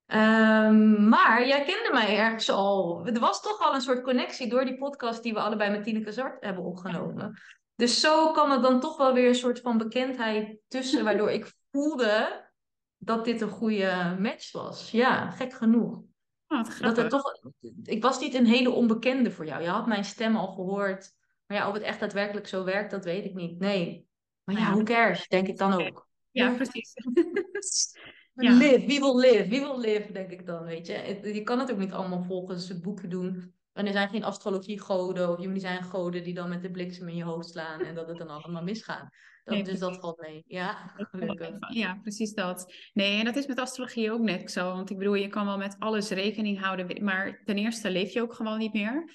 [0.06, 3.06] Ehm, maar jij kende mij ergens al.
[3.06, 6.12] Er was toch al een soort connectie door die podcast die we allebei met Tineke
[6.12, 7.42] Zwart hebben opgenomen.
[7.76, 11.54] Dus zo kwam er dan toch wel weer een soort van bekendheid tussen, waardoor ik
[11.72, 12.50] voelde
[13.04, 14.92] dat dit een goede match was.
[14.92, 15.94] Ja, gek genoeg.
[16.48, 17.40] Oh, wat Dat het toch,
[17.84, 19.62] ik was niet een hele onbekende voor jou.
[19.64, 21.12] Je had mijn stem al gehoord.
[21.46, 23.60] Maar ja, of het echt daadwerkelijk zo werkt, dat weet ik niet.
[23.60, 24.08] Nee.
[24.44, 24.72] Maar ja, Ja.
[24.72, 26.08] who cares, denk ik dan ook.
[26.32, 26.94] Ja, precies.
[28.34, 28.54] Ja.
[28.54, 31.20] Live, wie wil live, wie wil live, denk ik dan, weet je.
[31.34, 33.54] Je kan het ook niet allemaal volgens het boekje doen.
[33.74, 37.16] En er zijn geen astrologiegoden of jullie zijn goden die dan met de bliksem in
[37.16, 39.10] je hoofd slaan en dat het dan allemaal misgaat.
[39.44, 40.44] Dat, Nee, dus dat valt mee.
[40.48, 41.74] Ja, gelukkig.
[41.74, 42.74] Ja, precies dat.
[42.94, 44.72] Nee, en dat is met astrologie ook net zo.
[44.72, 48.22] Want ik bedoel, je kan wel met alles rekening houden, maar ten eerste leef je
[48.22, 49.14] ook gewoon niet meer.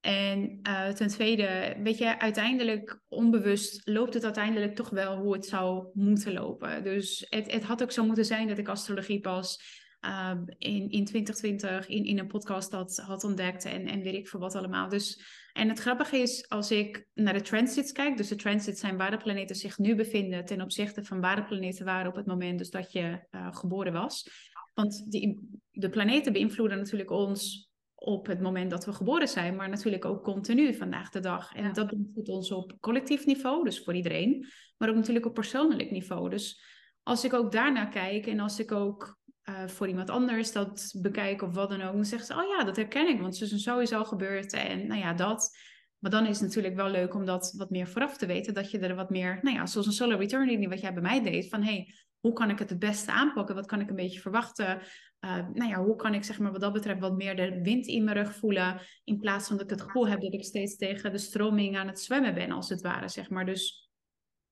[0.00, 5.46] En uh, ten tweede, weet je, uiteindelijk onbewust loopt het uiteindelijk toch wel hoe het
[5.46, 6.82] zou moeten lopen.
[6.82, 11.04] Dus het, het had ook zo moeten zijn dat ik astrologie pas uh, in, in
[11.04, 14.88] 2020 in, in een podcast had, had ontdekt en, en weet ik veel wat allemaal.
[14.88, 18.96] Dus, en het grappige is, als ik naar de transits kijk, dus de transits zijn
[18.96, 22.26] waar de planeten zich nu bevinden ten opzichte van waar de planeten waren op het
[22.26, 24.28] moment dus dat je uh, geboren was.
[24.74, 29.68] Want die, de planeten beïnvloeden natuurlijk ons op het moment dat we geboren zijn, maar
[29.68, 31.54] natuurlijk ook continu vandaag de dag.
[31.54, 31.72] En ja.
[31.72, 34.46] dat beïnvloedt ons op collectief niveau, dus voor iedereen,
[34.76, 36.30] maar ook natuurlijk op persoonlijk niveau.
[36.30, 36.62] Dus
[37.02, 39.18] als ik ook daarnaar kijk en als ik ook
[39.48, 42.64] uh, voor iemand anders dat bekijk of wat dan ook, dan zegt ze, oh ja,
[42.64, 45.56] dat herken ik, want het is sowieso al gebeurd en nou ja, dat.
[45.98, 48.70] Maar dan is het natuurlijk wel leuk om dat wat meer vooraf te weten, dat
[48.70, 51.22] je er wat meer, nou ja, zoals een solar return reading wat jij bij mij
[51.22, 53.54] deed, van hey, hoe kan ik het het beste aanpakken?
[53.54, 54.80] Wat kan ik een beetje verwachten?
[55.20, 57.86] Uh, nou ja, hoe kan ik zeg maar wat dat betreft wat meer de wind
[57.86, 60.76] in mijn rug voelen, in plaats van dat ik het gevoel heb dat ik steeds
[60.76, 63.46] tegen de stroming aan het zwemmen ben, als het ware, zeg maar.
[63.46, 63.90] Dus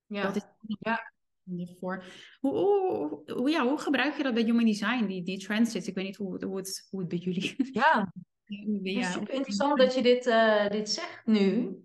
[0.06, 0.22] ja.
[0.22, 0.42] dat is
[0.78, 1.11] ja.
[1.80, 2.04] Voor.
[2.40, 5.88] Hoe, hoe, hoe, ja, hoe gebruik je dat bij Human Design, die, die transits?
[5.88, 7.54] Ik weet niet hoe, hoe, het, hoe het bij jullie...
[7.72, 8.12] Ja,
[8.44, 11.76] het is super interessant dat je dit, uh, dit zegt nu.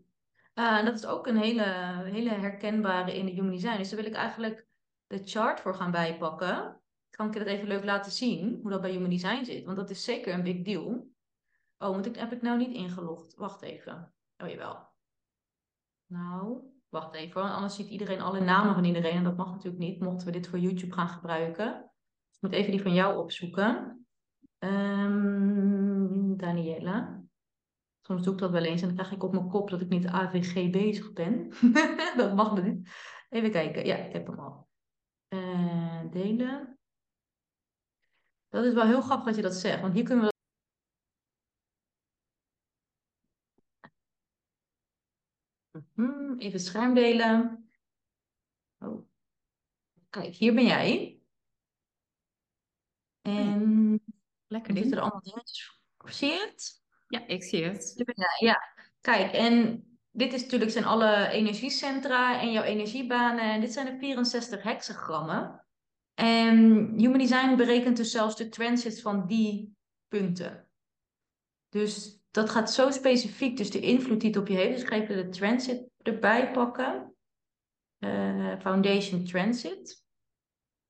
[0.56, 1.64] Uh, dat is ook een hele,
[2.04, 3.78] hele herkenbare in de Human Design.
[3.78, 4.68] Dus daar wil ik eigenlijk
[5.08, 6.82] de chart voor gaan bijpakken.
[7.10, 9.66] Kan ik je dat even leuk laten zien, hoe dat bij Human Design zit?
[9.66, 11.10] Want dat is zeker een big deal.
[11.78, 13.36] Oh, moet ik, heb ik nou niet ingelogd?
[13.36, 14.14] Wacht even.
[14.38, 14.90] Oh, jawel.
[16.06, 19.16] Nou, wacht even, want anders ziet iedereen alle namen van iedereen.
[19.16, 21.92] En dat mag natuurlijk niet, mochten we dit voor YouTube gaan gebruiken.
[22.28, 24.06] Dus ik moet even die van jou opzoeken.
[24.60, 26.08] Um.
[28.02, 29.90] Soms doe ik dat wel eens en dan krijg ik op mijn kop dat ik
[29.90, 31.50] niet AVG bezig ben.
[32.18, 32.90] dat mag niet.
[33.30, 33.86] Even kijken.
[33.86, 34.68] Ja, ik heb hem al.
[35.30, 36.80] Uh, delen.
[38.50, 40.36] Dat is wel heel grappig dat je dat zegt, want hier kunnen we.
[46.38, 47.70] Even scherm delen.
[48.80, 49.08] Oh.
[50.10, 51.22] Kijk, hier ben jij.
[53.22, 54.02] En
[54.48, 55.82] Lekker er zitten er allemaal dingetjes.
[56.06, 56.82] Zie je het?
[57.08, 57.92] Ja, ik zie het.
[57.96, 58.62] Hier ben jij, ja.
[59.02, 63.44] Kijk, en dit is natuurlijk zijn alle energiecentra en jouw energiebanen.
[63.44, 65.66] En dit zijn de 64 hexagrammen.
[66.14, 66.58] En
[66.98, 69.76] Human Design berekent dus zelfs de transits van die
[70.08, 70.68] punten.
[71.70, 74.74] Dus dat gaat zo specifiek, dus de invloed die het op je heeft.
[74.74, 77.16] Dus ik ga even de transit erbij pakken.
[78.00, 80.06] Uh, foundation Transit.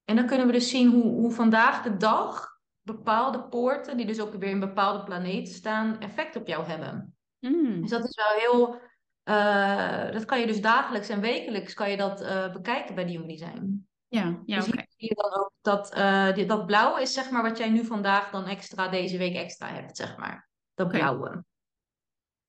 [0.04, 4.20] En dan kunnen we dus zien hoe, hoe vandaag de dag bepaalde poorten, die dus
[4.20, 7.16] ook weer in bepaalde planeten staan, effect op jou hebben.
[7.40, 7.82] Mm.
[7.82, 8.82] Dus dat is wel heel.
[9.24, 13.14] Uh, dat kan je dus dagelijks en wekelijks kan je dat uh, bekijken bij die
[13.18, 13.88] Human Design.
[14.08, 14.68] Ja, ja dus.
[14.68, 14.86] Okay.
[14.98, 17.86] zie je dan ook dat uh, die, dat blauwe is zeg maar wat jij nu
[17.86, 20.50] vandaag dan extra deze week extra hebt, zeg maar.
[20.74, 21.44] Dat blauwe.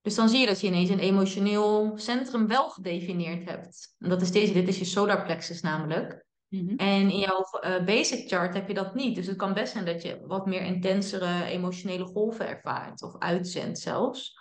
[0.09, 3.94] Dus dan zie je dat je ineens een emotioneel centrum wel gedefinieerd hebt.
[3.98, 6.24] En dat is deze, dit is je solar plexus namelijk.
[6.48, 6.76] Mhm.
[6.76, 9.14] En in jouw uh, basic chart heb je dat niet.
[9.14, 13.02] Dus het kan best zijn dat je wat meer intensere emotionele golven ervaart.
[13.02, 14.38] Of uitzendt zelfs.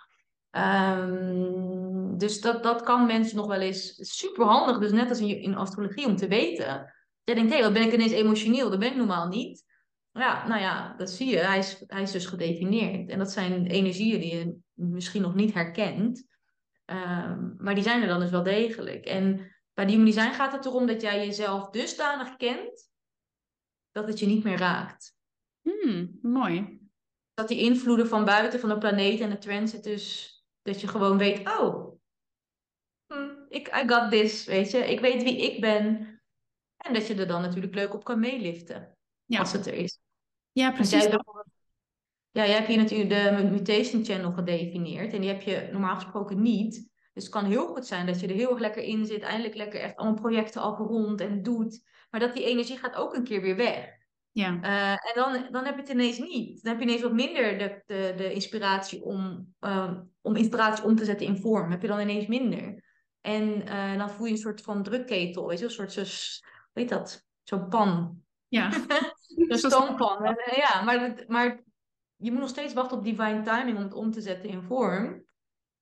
[0.50, 4.78] Um, dus dat, dat kan mensen nog wel eens super handig.
[4.78, 6.94] Dus net als in, in astrologie om te weten.
[7.24, 8.70] Jij denkt, hé, hey, wat ben ik ineens emotioneel?
[8.70, 9.64] Dat ben ik normaal niet.
[10.18, 11.36] Ja, nou ja, dat zie je.
[11.36, 13.08] Hij is, hij is dus gedefinieerd.
[13.08, 16.26] En dat zijn energieën die je misschien nog niet herkent.
[16.86, 19.04] Um, maar die zijn er dan dus wel degelijk.
[19.04, 22.90] En bij die Human Design gaat het erom dat jij jezelf dusdanig kent
[23.90, 25.16] dat het je niet meer raakt.
[25.62, 26.80] Hmm, mooi.
[27.34, 31.18] Dat die invloeden van buiten, van de planeet en de transit dus, dat je gewoon
[31.18, 32.00] weet, oh,
[33.06, 34.78] hm, ik, I got this, weet je.
[34.78, 36.06] Ik weet wie ik ben.
[36.76, 40.00] En dat je er dan natuurlijk leuk op kan meeliften, Ja, als het er is.
[40.58, 41.02] Ja precies.
[41.02, 41.20] jij
[42.30, 45.12] Ja, jij hebt hier natuurlijk de mutation channel gedefinieerd.
[45.12, 46.74] En die heb je normaal gesproken niet.
[47.12, 49.22] Dus het kan heel goed zijn dat je er heel erg lekker in zit.
[49.22, 51.82] Eindelijk lekker echt allemaal projecten afrondt en doet.
[52.10, 53.96] Maar dat die energie gaat ook een keer weer weg.
[54.30, 56.62] Ja, Eh, en dan, dan heb je het ineens niet.
[56.62, 60.96] Dan heb je ineens wat minder de, de, de inspiratie om, ehm, om inspiratie om
[60.96, 61.70] te zetten in vorm.
[61.70, 62.84] Heb je dan ineens minder.
[63.20, 65.46] En eh, dan voel je een soort van drukketel.
[65.46, 66.04] Weet je, een soort, zo,
[66.72, 68.22] weet dat, zo'n pan.
[68.48, 68.70] Ja.
[69.48, 70.24] Een stoompan.
[70.24, 71.60] En, eh, Ja, maar, maar
[72.16, 75.26] je moet nog steeds wachten op divine timing om het om te zetten in vorm.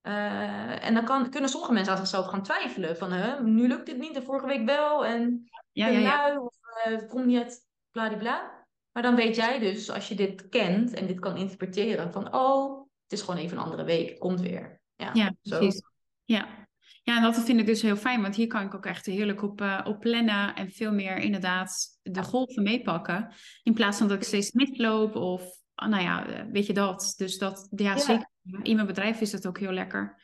[0.01, 2.97] Eh, en dan kan, kunnen sommige mensen aan zichzelf gaan twijfelen.
[2.97, 5.07] Van, hè, nu lukt dit niet en vorige week wel.
[5.07, 6.17] En Ja, ja, ja.
[6.17, 8.65] lui of het komt niet uit bladibla.
[8.93, 12.87] Maar dan weet jij dus, als je dit kent en dit kan interpreteren, van oh,
[13.03, 14.09] Het is gewoon even een andere week.
[14.09, 14.81] Het komt weer.
[14.95, 15.59] Ja, Ja, zo.
[15.59, 15.83] precies.
[16.25, 16.66] Ja.
[17.07, 19.43] Ja, en dat vind ik dus heel fijn, want hier kan ik ook echt heerlijk
[19.43, 23.33] op, eh, op plannen en veel meer inderdaad de golven meepakken.
[23.63, 25.43] In plaats van dat ik steeds misloop of,
[25.75, 27.15] ah, nou ja, eh, weet je dat.
[27.17, 27.99] Dus dat, ja, Ja.
[27.99, 28.31] zeker.
[28.63, 30.23] In mijn bedrijf is dat ook heel lekker.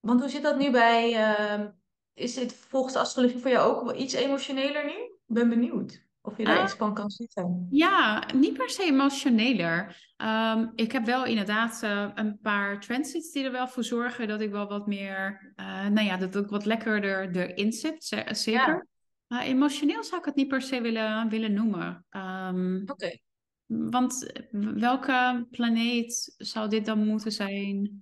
[0.00, 1.14] Want hoe zit dat nu bij...
[1.14, 1.70] ehm,
[2.14, 4.90] is dit volgens de astrologie voor jou ook wel iets emotioneler nu?
[4.92, 6.64] Ik ben benieuwd of je daar Ah.
[6.64, 7.66] iets van kan zitten.
[7.70, 9.96] Ja, niet per se emotioneler.
[10.16, 14.40] Ehm, ik heb wel inderdaad eh, een paar transits die er wel voor zorgen dat
[14.40, 18.86] ik wel wat meer, eh, nou ja, dat ik wat lekkerder erin zit, ze- zeker.
[19.26, 22.04] Maar emotioneel zou ik het niet per se willen, willen noemen.
[22.10, 23.18] Ehm, Oké.
[23.66, 24.32] want
[24.74, 28.00] welke planeet zou dit dan moeten zijn?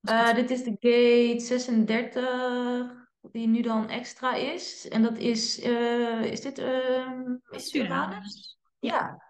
[0.00, 4.88] Eh, dit is de gate 36, die nu dan extra is.
[4.88, 8.58] En dat is, eh, is dit ehm Is Uranus?
[8.78, 9.28] Ja.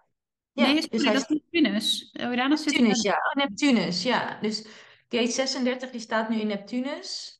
[0.53, 0.65] Ja.
[0.65, 2.09] Nee, dus hij dat is Neptunus.
[2.11, 3.15] Eh, Uranus zit in Neptunus, ja.
[3.17, 4.39] Oh, Neptunus, ja.
[4.41, 4.67] Dus
[5.09, 7.39] gate 36 die staat nu in Neptunus.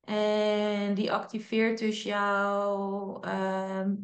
[0.00, 3.94] En die activeert dus jouw ehm,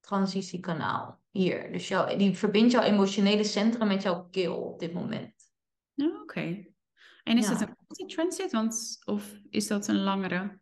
[0.00, 1.72] transitiekanaal hier.
[1.72, 5.34] Dus jouw, die verbindt jouw emotionele centrum met jouw keel op dit moment.
[5.96, 6.66] Oh, Oké.
[7.22, 7.52] En is Ja.
[7.52, 8.52] het een korte transit?
[8.52, 10.58] Want, of is dat een langere?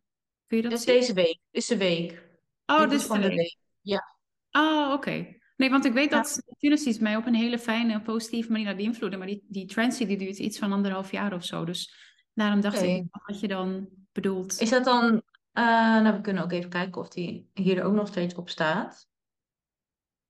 [0.53, 0.94] Kun je dat Dus zien?
[1.00, 2.22] deze week, dus de week.
[2.66, 3.57] Oh, Dit is van de week.
[3.80, 4.16] Ja.
[4.50, 5.36] Oh, oké.
[5.57, 6.16] Nee, want ik weet Ja.
[6.22, 9.18] dat Neptunus iets mij op een hele fijne, positieve manier naar beïnvloeden.
[9.18, 11.64] Maar die, die transit die duurt iets van anderhalf jaar of zo.
[11.64, 11.94] Dus
[12.34, 14.61] daarom dacht ik wat je dan bedoelt.
[14.61, 15.22] Is dat dan...
[15.53, 15.64] eh,
[16.00, 19.09] nou, we kunnen ook even kijken of die hier ook nog steeds op staat.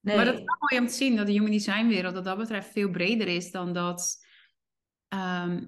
[0.00, 0.16] Nee.
[0.16, 2.38] Maar dat is wel mooi om te zien dat de human design wereld wat dat
[2.38, 4.26] betreft veel breder is dan dat,
[5.08, 5.64] ehm,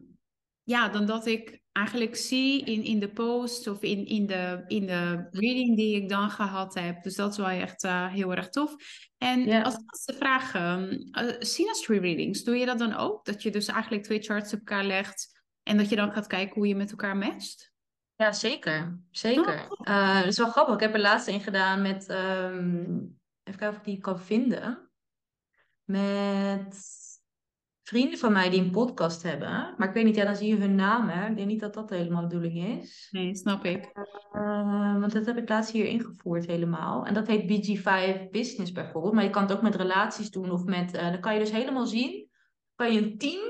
[0.63, 4.87] ja, dan dat ik eigenlijk zie in, in de post of in, in, de, in
[4.87, 7.03] de reading die ik dan gehad heb.
[7.03, 8.75] Dus dat is wel echt eh, heel erg tof.
[9.19, 11.09] En als laatste vraag, um,
[11.39, 13.25] synastry readings, doe je dat dan ook?
[13.25, 16.55] Dat je dus eigenlijk twee charts op elkaar legt en dat je dan gaat kijken
[16.55, 17.73] hoe je met elkaar matcht?
[18.17, 19.01] Ja, zeker.
[19.11, 19.67] Zeker.
[19.69, 20.75] Oh, Eh, dat is wel grappig.
[20.75, 22.09] Ik heb er laatst een gedaan met...
[22.09, 22.85] ehm,
[23.43, 24.91] even kijken of ik die kan vinden.
[25.85, 26.77] Met
[27.83, 29.75] vrienden van mij die een podcast hebben.
[29.77, 31.31] Maar ik weet niet, ja, dan zie je hun namen.
[31.31, 33.09] Ik denk niet dat dat helemaal de bedoeling is.
[33.11, 33.91] Nee, snap ik.
[34.33, 37.07] Eh, want dat heb ik laatst hier ingevoerd helemaal.
[37.07, 39.15] En dat heet BG5 Business bijvoorbeeld.
[39.15, 40.95] Maar je kan het ook met relaties doen of met...
[40.95, 42.29] eh, dan kan je dus helemaal zien...
[42.75, 43.41] Kan je een team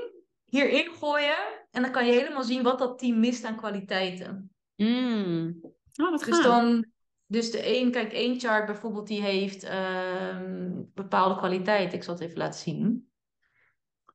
[0.45, 1.37] hierin gooien.
[1.71, 4.51] En dan kan je helemaal zien wat dat team mist aan kwaliteiten.
[4.75, 5.59] Mm.
[5.95, 6.43] Oh, wat Dus gaaf.
[6.45, 6.85] dan,
[7.25, 11.93] dus de een, kijk, één chart bijvoorbeeld, die heeft ehm, bepaalde kwaliteit.
[11.93, 13.10] Ik zal het even laten zien.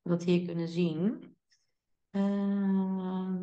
[0.06, 1.34] Dat hier kunnen zien.
[2.10, 3.42] Ehm,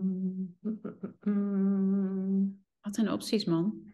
[1.22, 2.64] mm.
[2.82, 3.94] Wat een opties, man.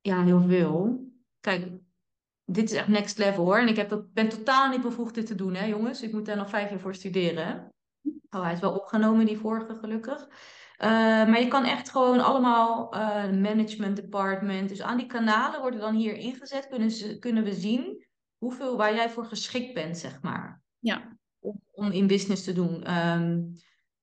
[0.00, 1.06] ja, heel veel.
[1.40, 1.70] Kijk,
[2.44, 3.58] dit is echt next level hoor.
[3.58, 6.02] En ik heb dat, ben totaal niet bevoegd dit te doen, hè, jongens.
[6.02, 7.72] Ik moet daar nog vijf jaar voor studeren.
[8.30, 10.28] Oh, hij is wel opgenomen, die vorige, gelukkig.
[10.76, 10.88] Eh,
[11.28, 14.68] maar je kan echt gewoon allemaal eh, management department.
[14.68, 16.68] Dus aan die kanalen worden dan hier ingezet.
[16.68, 18.06] Kunnen, ze, kunnen we zien
[18.36, 20.62] hoeveel waar jij voor geschikt bent, zeg maar.
[20.78, 21.17] Ja.
[21.38, 22.84] Om, om in business te doen.
[22.84, 23.42] Ehm,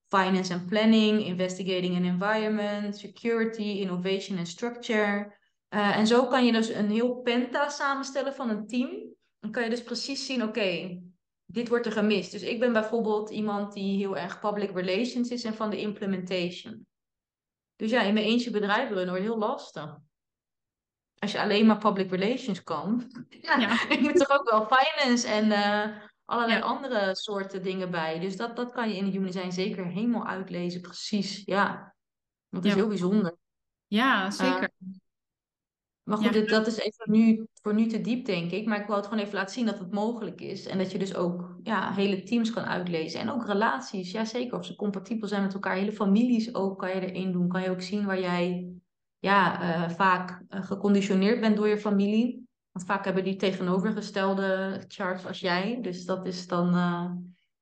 [0.07, 5.37] finance and planning, investigating and environment, security, innovation and structure.
[5.67, 9.13] Eh, en zo kan je dus een heel penta samenstellen van een team.
[9.39, 11.01] Dan kan je dus precies zien, oké,
[11.45, 12.31] dit wordt er gemist.
[12.31, 16.87] Dus ik ben bijvoorbeeld iemand die heel erg public relations is en van de implementation.
[17.75, 19.97] Dus ja, in mijn eentje bedrijf runnen wordt heel lastig.
[21.17, 23.11] Als je alleen maar public relations kan.
[23.29, 23.69] Ja, Ja.
[23.89, 26.65] je moet toch ook wel finance en eh, allerlei Ja.
[26.65, 28.19] andere soorten dingen bij.
[28.19, 30.81] Dus dat, dat kan je in de Human Design zeker helemaal uitlezen.
[30.81, 31.95] Precies, ja.
[32.49, 33.35] Dat is heel bijzonder.
[33.87, 34.69] Ja, zeker.
[36.03, 36.31] Maar goed, Ja.
[36.31, 38.65] dit, dat is even nu, voor nu te diep, denk ik.
[38.65, 40.65] Maar ik wou het gewoon even laten zien dat het mogelijk is.
[40.65, 43.19] En dat je dus ook ja, hele teams kan uitlezen.
[43.19, 44.57] En ook relaties, ja zeker.
[44.57, 45.75] Of ze compatibel zijn met elkaar.
[45.75, 47.47] Hele families ook kan je erin doen.
[47.47, 48.73] Kan je ook zien waar jij
[49.19, 52.44] ja, eh, vaak eh, geconditioneerd bent door je familie.
[52.75, 55.79] Want vaak hebben die tegenovergestelde charts als jij.
[55.81, 56.67] Dus dat is dan...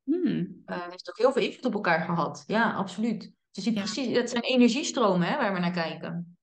[0.03, 0.61] Hmm.
[0.65, 2.43] eh, heeft ook heel veel invloed op elkaar gehad.
[2.47, 3.19] Ja, absoluut.
[3.21, 3.81] Dus je ziet Ja.
[3.81, 6.37] precies, dat zijn energiestromen hè, waar we naar kijken.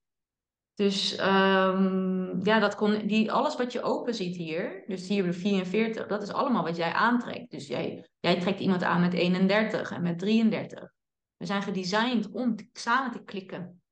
[0.74, 5.32] Dus ehm, ja, dat kon, die, alles wat je open ziet hier, dus hier de
[5.32, 7.50] 44, dat is allemaal wat jij aantrekt.
[7.50, 10.92] Dus jij, jij trekt iemand aan met 31 en met 33.
[11.36, 13.82] We zijn gedesigned om samen te klikken.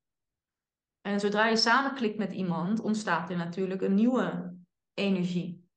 [1.01, 4.57] En zodra je samen klikt met iemand, ontstaat er natuurlijk een nieuwe
[4.99, 5.67] energie.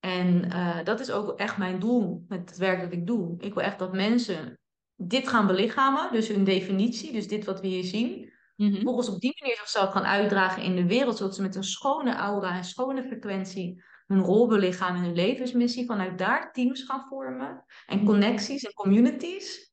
[0.00, 3.34] En uh, dat is ook echt mijn doel met het werk dat ik doe.
[3.38, 4.58] Ik wil echt dat mensen
[4.96, 8.32] dit gaan belichamen, dus hun definitie, dus dit wat we hier zien.
[8.56, 8.82] Mhm.
[8.82, 12.14] Volgens op die manier zichzelf gaan uitdragen in de wereld, zodat ze met een schone
[12.14, 17.64] aura en schone frequentie hun rol belichamen en hun levensmissie, vanuit daar teams gaan vormen
[17.86, 18.06] en Mhm.
[18.06, 19.72] connecties en communities.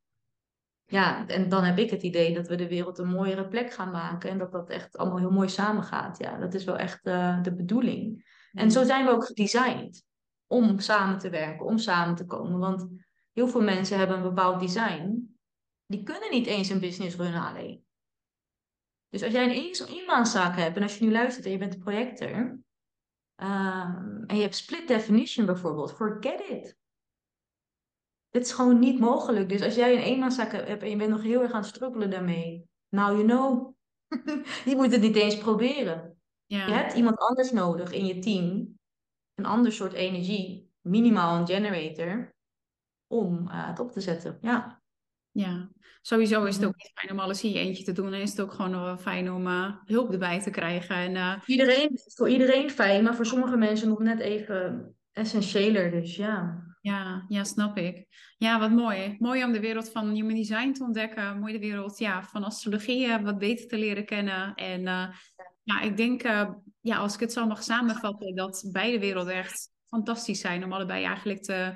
[0.85, 3.91] Ja, en dan heb ik het idee dat we de wereld een mooiere plek gaan
[3.91, 6.17] maken en dat dat echt allemaal heel mooi samengaat.
[6.17, 8.35] Ja, dat is wel echt eh, de bedoeling.
[8.51, 10.05] En zo zijn we ook gedesigned
[10.47, 12.59] om samen te werken, om samen te komen.
[12.59, 12.87] Want
[13.33, 15.37] heel veel mensen hebben een bepaald design.
[15.85, 17.85] Die kunnen niet eens een business runnen alleen.
[19.09, 21.79] Dus als jij een eenmanszaak hebt en als je nu luistert en je bent een
[21.79, 22.59] projector
[23.35, 26.77] ehm, en je hebt split definition bijvoorbeeld, forget it.
[28.29, 29.49] Dit is gewoon niet mogelijk.
[29.49, 32.09] Dus als jij een eenmanszaak hebt en je bent nog heel erg aan het struggelen
[32.09, 33.75] daarmee, now you know.
[34.69, 36.16] je moet het niet eens proberen.
[36.47, 36.65] Ja.
[36.65, 38.77] Je hebt iemand anders nodig in je team,
[39.35, 42.35] een ander soort energie, minimaal een generator,
[43.07, 44.37] om uh, het op te zetten.
[44.41, 44.81] Ja.
[45.31, 45.69] Ja,
[46.01, 48.13] sowieso is het ook niet fijn om alles in je eentje te doen.
[48.13, 50.95] En is het ook gewoon wel fijn om uh, hulp erbij te krijgen.
[50.95, 55.91] En, uh, iedereen, voor iedereen fijn, maar voor sommige mensen nog net even essentiëler.
[55.91, 56.65] Dus ja.
[56.81, 58.05] Ja, ja, snap ik.
[58.37, 59.15] Ja, wat mooi.
[59.19, 61.39] Mooi om de wereld van human design te ontdekken.
[61.39, 64.55] Mooi de wereld ja, van astrologie wat beter te leren kennen.
[64.55, 64.87] En
[65.67, 66.21] ja, ik denk,
[66.81, 71.03] ja, als ik het zo mag samenvatten, dat beide werelden echt fantastisch zijn om allebei
[71.03, 71.73] eigenlijk te,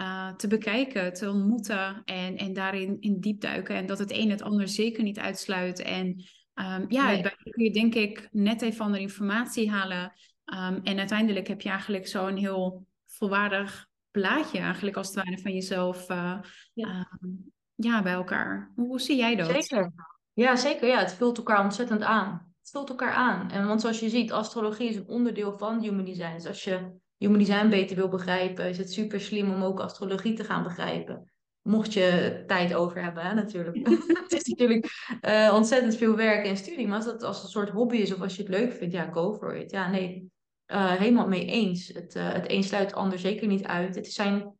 [0.00, 3.76] uh, te bekijken, te ontmoeten en, en daarin in diep duiken.
[3.76, 5.82] En dat het een het ander zeker niet uitsluit.
[5.82, 6.06] En
[6.54, 7.22] um, ja, nee.
[7.22, 10.12] kun je denk ik net even andere informatie halen.
[10.44, 15.52] Um, en uiteindelijk heb je eigenlijk zo'n heel volwaardig plaatje eigenlijk als het ware van
[15.52, 16.38] jezelf uh,
[16.72, 16.88] ja.
[16.88, 17.30] Uh,
[17.74, 18.72] ja, bij elkaar.
[18.74, 19.50] Hoe, hoe zie jij dat?
[19.50, 19.92] Zeker.
[20.32, 20.88] Ja, zeker.
[20.88, 22.47] Ja, het vult elkaar ontzettend aan.
[22.68, 23.50] Het vult elkaar aan.
[23.50, 26.34] En want zoals je ziet, astrologie is een onderdeel van human design.
[26.34, 30.34] Dus als je human design beter wil begrijpen, is het super slim om ook astrologie
[30.34, 31.32] te gaan begrijpen.
[31.62, 33.88] Mocht je tijd over hebben, hè, natuurlijk.
[34.22, 34.86] het is natuurlijk
[35.20, 36.86] uh, ontzettend veel werk en studie.
[36.86, 39.10] Maar als dat als een soort hobby is of als je het leuk vindt, ja,
[39.12, 39.70] go for it.
[39.70, 40.30] Ja, nee,
[40.72, 41.88] uh, helemaal mee eens.
[41.88, 43.94] Het, uh, het een sluit het ander zeker niet uit.
[43.94, 44.58] Het zijn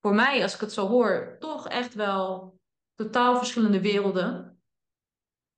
[0.00, 2.58] voor mij, als ik het zo hoor, toch echt wel
[2.94, 4.55] totaal verschillende werelden.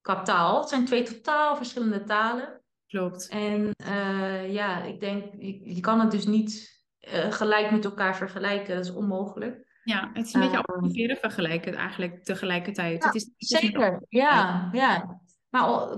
[0.09, 0.61] Qua taal.
[0.61, 2.61] Het zijn twee totaal verschillende talen.
[2.87, 3.29] Klopt.
[3.29, 8.17] En uh, ja, ik denk, je, je, kan het dus niet uh, gelijk met elkaar
[8.17, 8.77] vergelijken.
[8.77, 9.81] Dat is onmogelijk.
[9.85, 13.03] Ja, het is een beetje observeren vergelijken eigenlijk tegelijkertijd.
[13.03, 15.21] Ja, het is, het is zeker, ja, ja.
[15.49, 15.97] Maar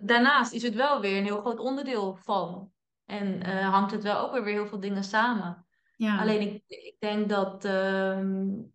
[0.00, 2.72] daarnaast is het wel weer een heel groot onderdeel van.
[3.04, 5.66] En uh, hangt het wel ook weer heel veel dingen samen.
[5.96, 6.20] Ja.
[6.20, 8.72] Alleen ik, ik denk dat um,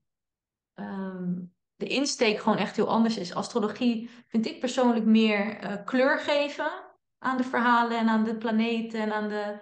[0.74, 1.53] um,
[1.84, 3.34] de insteek gewoon echt heel anders is.
[3.34, 6.71] Astrologie vind ik persoonlijk meer uh, kleur geven
[7.19, 9.59] aan de verhalen en aan de planeten en aan de.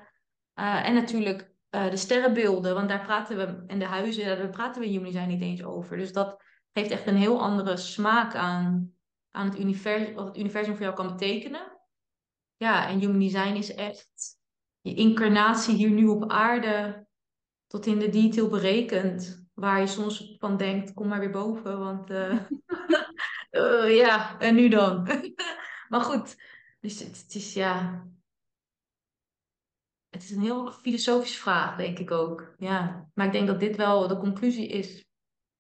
[0.56, 4.82] Uh, en natuurlijk uh, de sterrenbeelden, want daar praten we, en de huizen, daar praten
[4.82, 5.98] we in Design niet eens over.
[5.98, 6.44] Dus dat
[6.74, 8.94] geeft echt een heel andere smaak aan,
[9.32, 11.80] aan het, universum, wat het universum voor jou kan betekenen.
[12.56, 14.40] Ja, en Human Design is echt
[14.82, 17.08] je incarnatie hier nu op aarde
[17.68, 19.41] tot in de detail berekend.
[19.62, 22.40] Waar je soms van denkt, kom maar weer boven, want uh,
[23.52, 25.08] uh, ja, en nu dan?
[25.90, 26.36] maar goed,
[26.80, 28.06] dus het, het, is ja...
[30.10, 32.56] Het is een heel filosofische vraag, denk ik ook.
[32.58, 35.06] Ja, maar ik denk dat dit wel de conclusie is.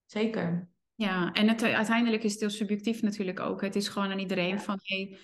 [0.06, 0.70] Zeker.
[0.96, 3.62] Ja, en het, uiteindelijk is het heel subjectief natuurlijk ook.
[3.62, 4.60] Het is gewoon aan iedereen Ja.
[4.60, 5.18] van, hey,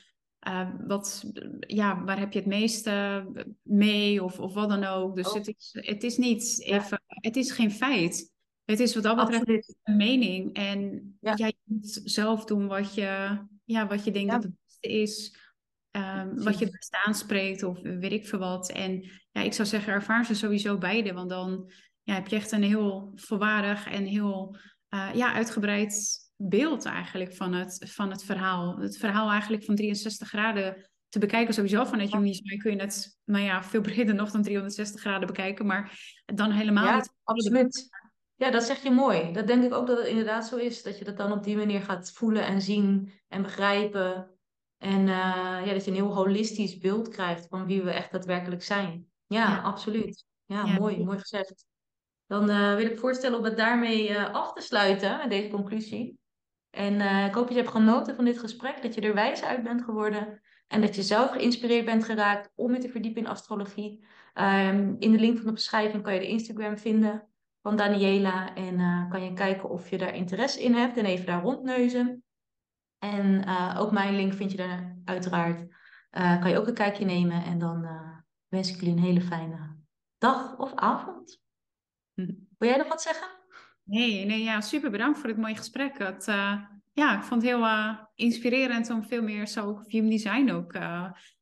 [0.47, 1.23] uh, wat,
[1.59, 3.25] ja, waar heb je het meeste
[3.61, 5.15] mee of, of wat dan ook.
[5.15, 5.33] Dus Oh.
[5.33, 8.35] het, is, het is niet even, het is geen feit.
[8.67, 9.75] Het is wat dat betreft Absoluut.
[9.83, 10.53] een mening.
[10.53, 11.33] En Ja.
[11.35, 14.35] jij moet zelf doen wat je, ja, wat je denkt Ja.
[14.35, 15.35] dat het beste is.
[15.91, 18.71] Um, wat je het beste aanspreekt of weet ik veel wat.
[18.71, 19.01] En
[19.31, 21.13] ja, ik zou zeggen, ervaar ze sowieso beide.
[21.13, 21.71] Want dan
[22.03, 24.55] ja, heb je echt een heel volwaardig en heel
[24.89, 28.77] uh, ja, uitgebreid beeld eigenlijk van het, van het verhaal.
[28.77, 31.53] Het verhaal eigenlijk van 63 graden te bekijken.
[31.53, 35.65] Sowieso vanuit Design kun je het nou ja, veel breder nog dan 360 graden bekijken.
[35.65, 37.13] Maar dan helemaal Ja, niet.
[37.23, 37.89] absoluut.
[38.37, 39.31] Ja, dat zeg je mooi.
[39.33, 40.83] Dat denk ik ook dat het inderdaad zo is.
[40.83, 44.31] Dat je dat dan op die manier gaat voelen en zien en begrijpen.
[44.77, 48.63] En uh, ja, dat je een heel holistisch beeld krijgt van wie we echt daadwerkelijk
[48.63, 49.07] zijn.
[49.27, 49.61] Ja, Ja.
[49.61, 50.25] absoluut.
[50.45, 50.79] Ja, Ja.
[50.79, 51.65] mooi, mooi gezegd.
[52.27, 56.19] Dan uh, wil ik voorstellen om het daarmee uh, af te sluiten, met deze conclusie.
[56.69, 59.63] En ik hoop dat je hebt genoten van dit gesprek, dat je er wijs uit
[59.63, 60.41] bent geworden.
[60.67, 64.03] En dat je zelf geïnspireerd bent geraakt om je te verdiepen in astrologie.
[64.35, 67.27] Um, in de link van de beschrijving kan je de Instagram vinden
[67.67, 68.55] van Daniela.
[68.55, 72.23] En uh, kan je kijken of je daar interesse in hebt en even daar rondneuzen.
[72.97, 75.61] En uh, ook mijn link vind je daar uiteraard.
[76.11, 77.43] Uh, kan je ook een kijkje nemen.
[77.43, 77.87] En dan
[78.47, 79.75] wens ik jullie een hele fijne
[80.17, 81.41] dag of avond.
[82.13, 82.33] Hm.
[82.57, 83.27] Wil jij nog wat zeggen?
[83.83, 85.97] Nee, nee ja, super bedankt voor dit mooie gesprek.
[85.97, 86.25] Het,
[86.93, 87.67] ja, ik vond het heel
[88.15, 90.73] inspirerend om veel meer zo over human design ook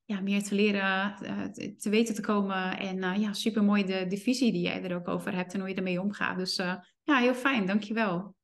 [0.05, 1.15] ja, meer te leren,
[1.53, 2.77] te, te, weten te komen.
[2.77, 5.69] En ja, super mooi de, de visie die jij er ook over hebt en hoe
[5.69, 6.37] je ermee omgaat.
[6.37, 6.55] Dus
[7.03, 8.35] ja, heel fijn, dankjewel.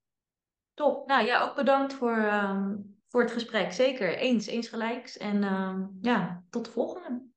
[0.74, 1.08] Top.
[1.08, 3.72] Nou ja, ook bedankt voor, um, voor het gesprek.
[3.72, 5.18] Zeker, eens, eens gelijks.
[5.18, 7.31] En um, ja, tot de volgende.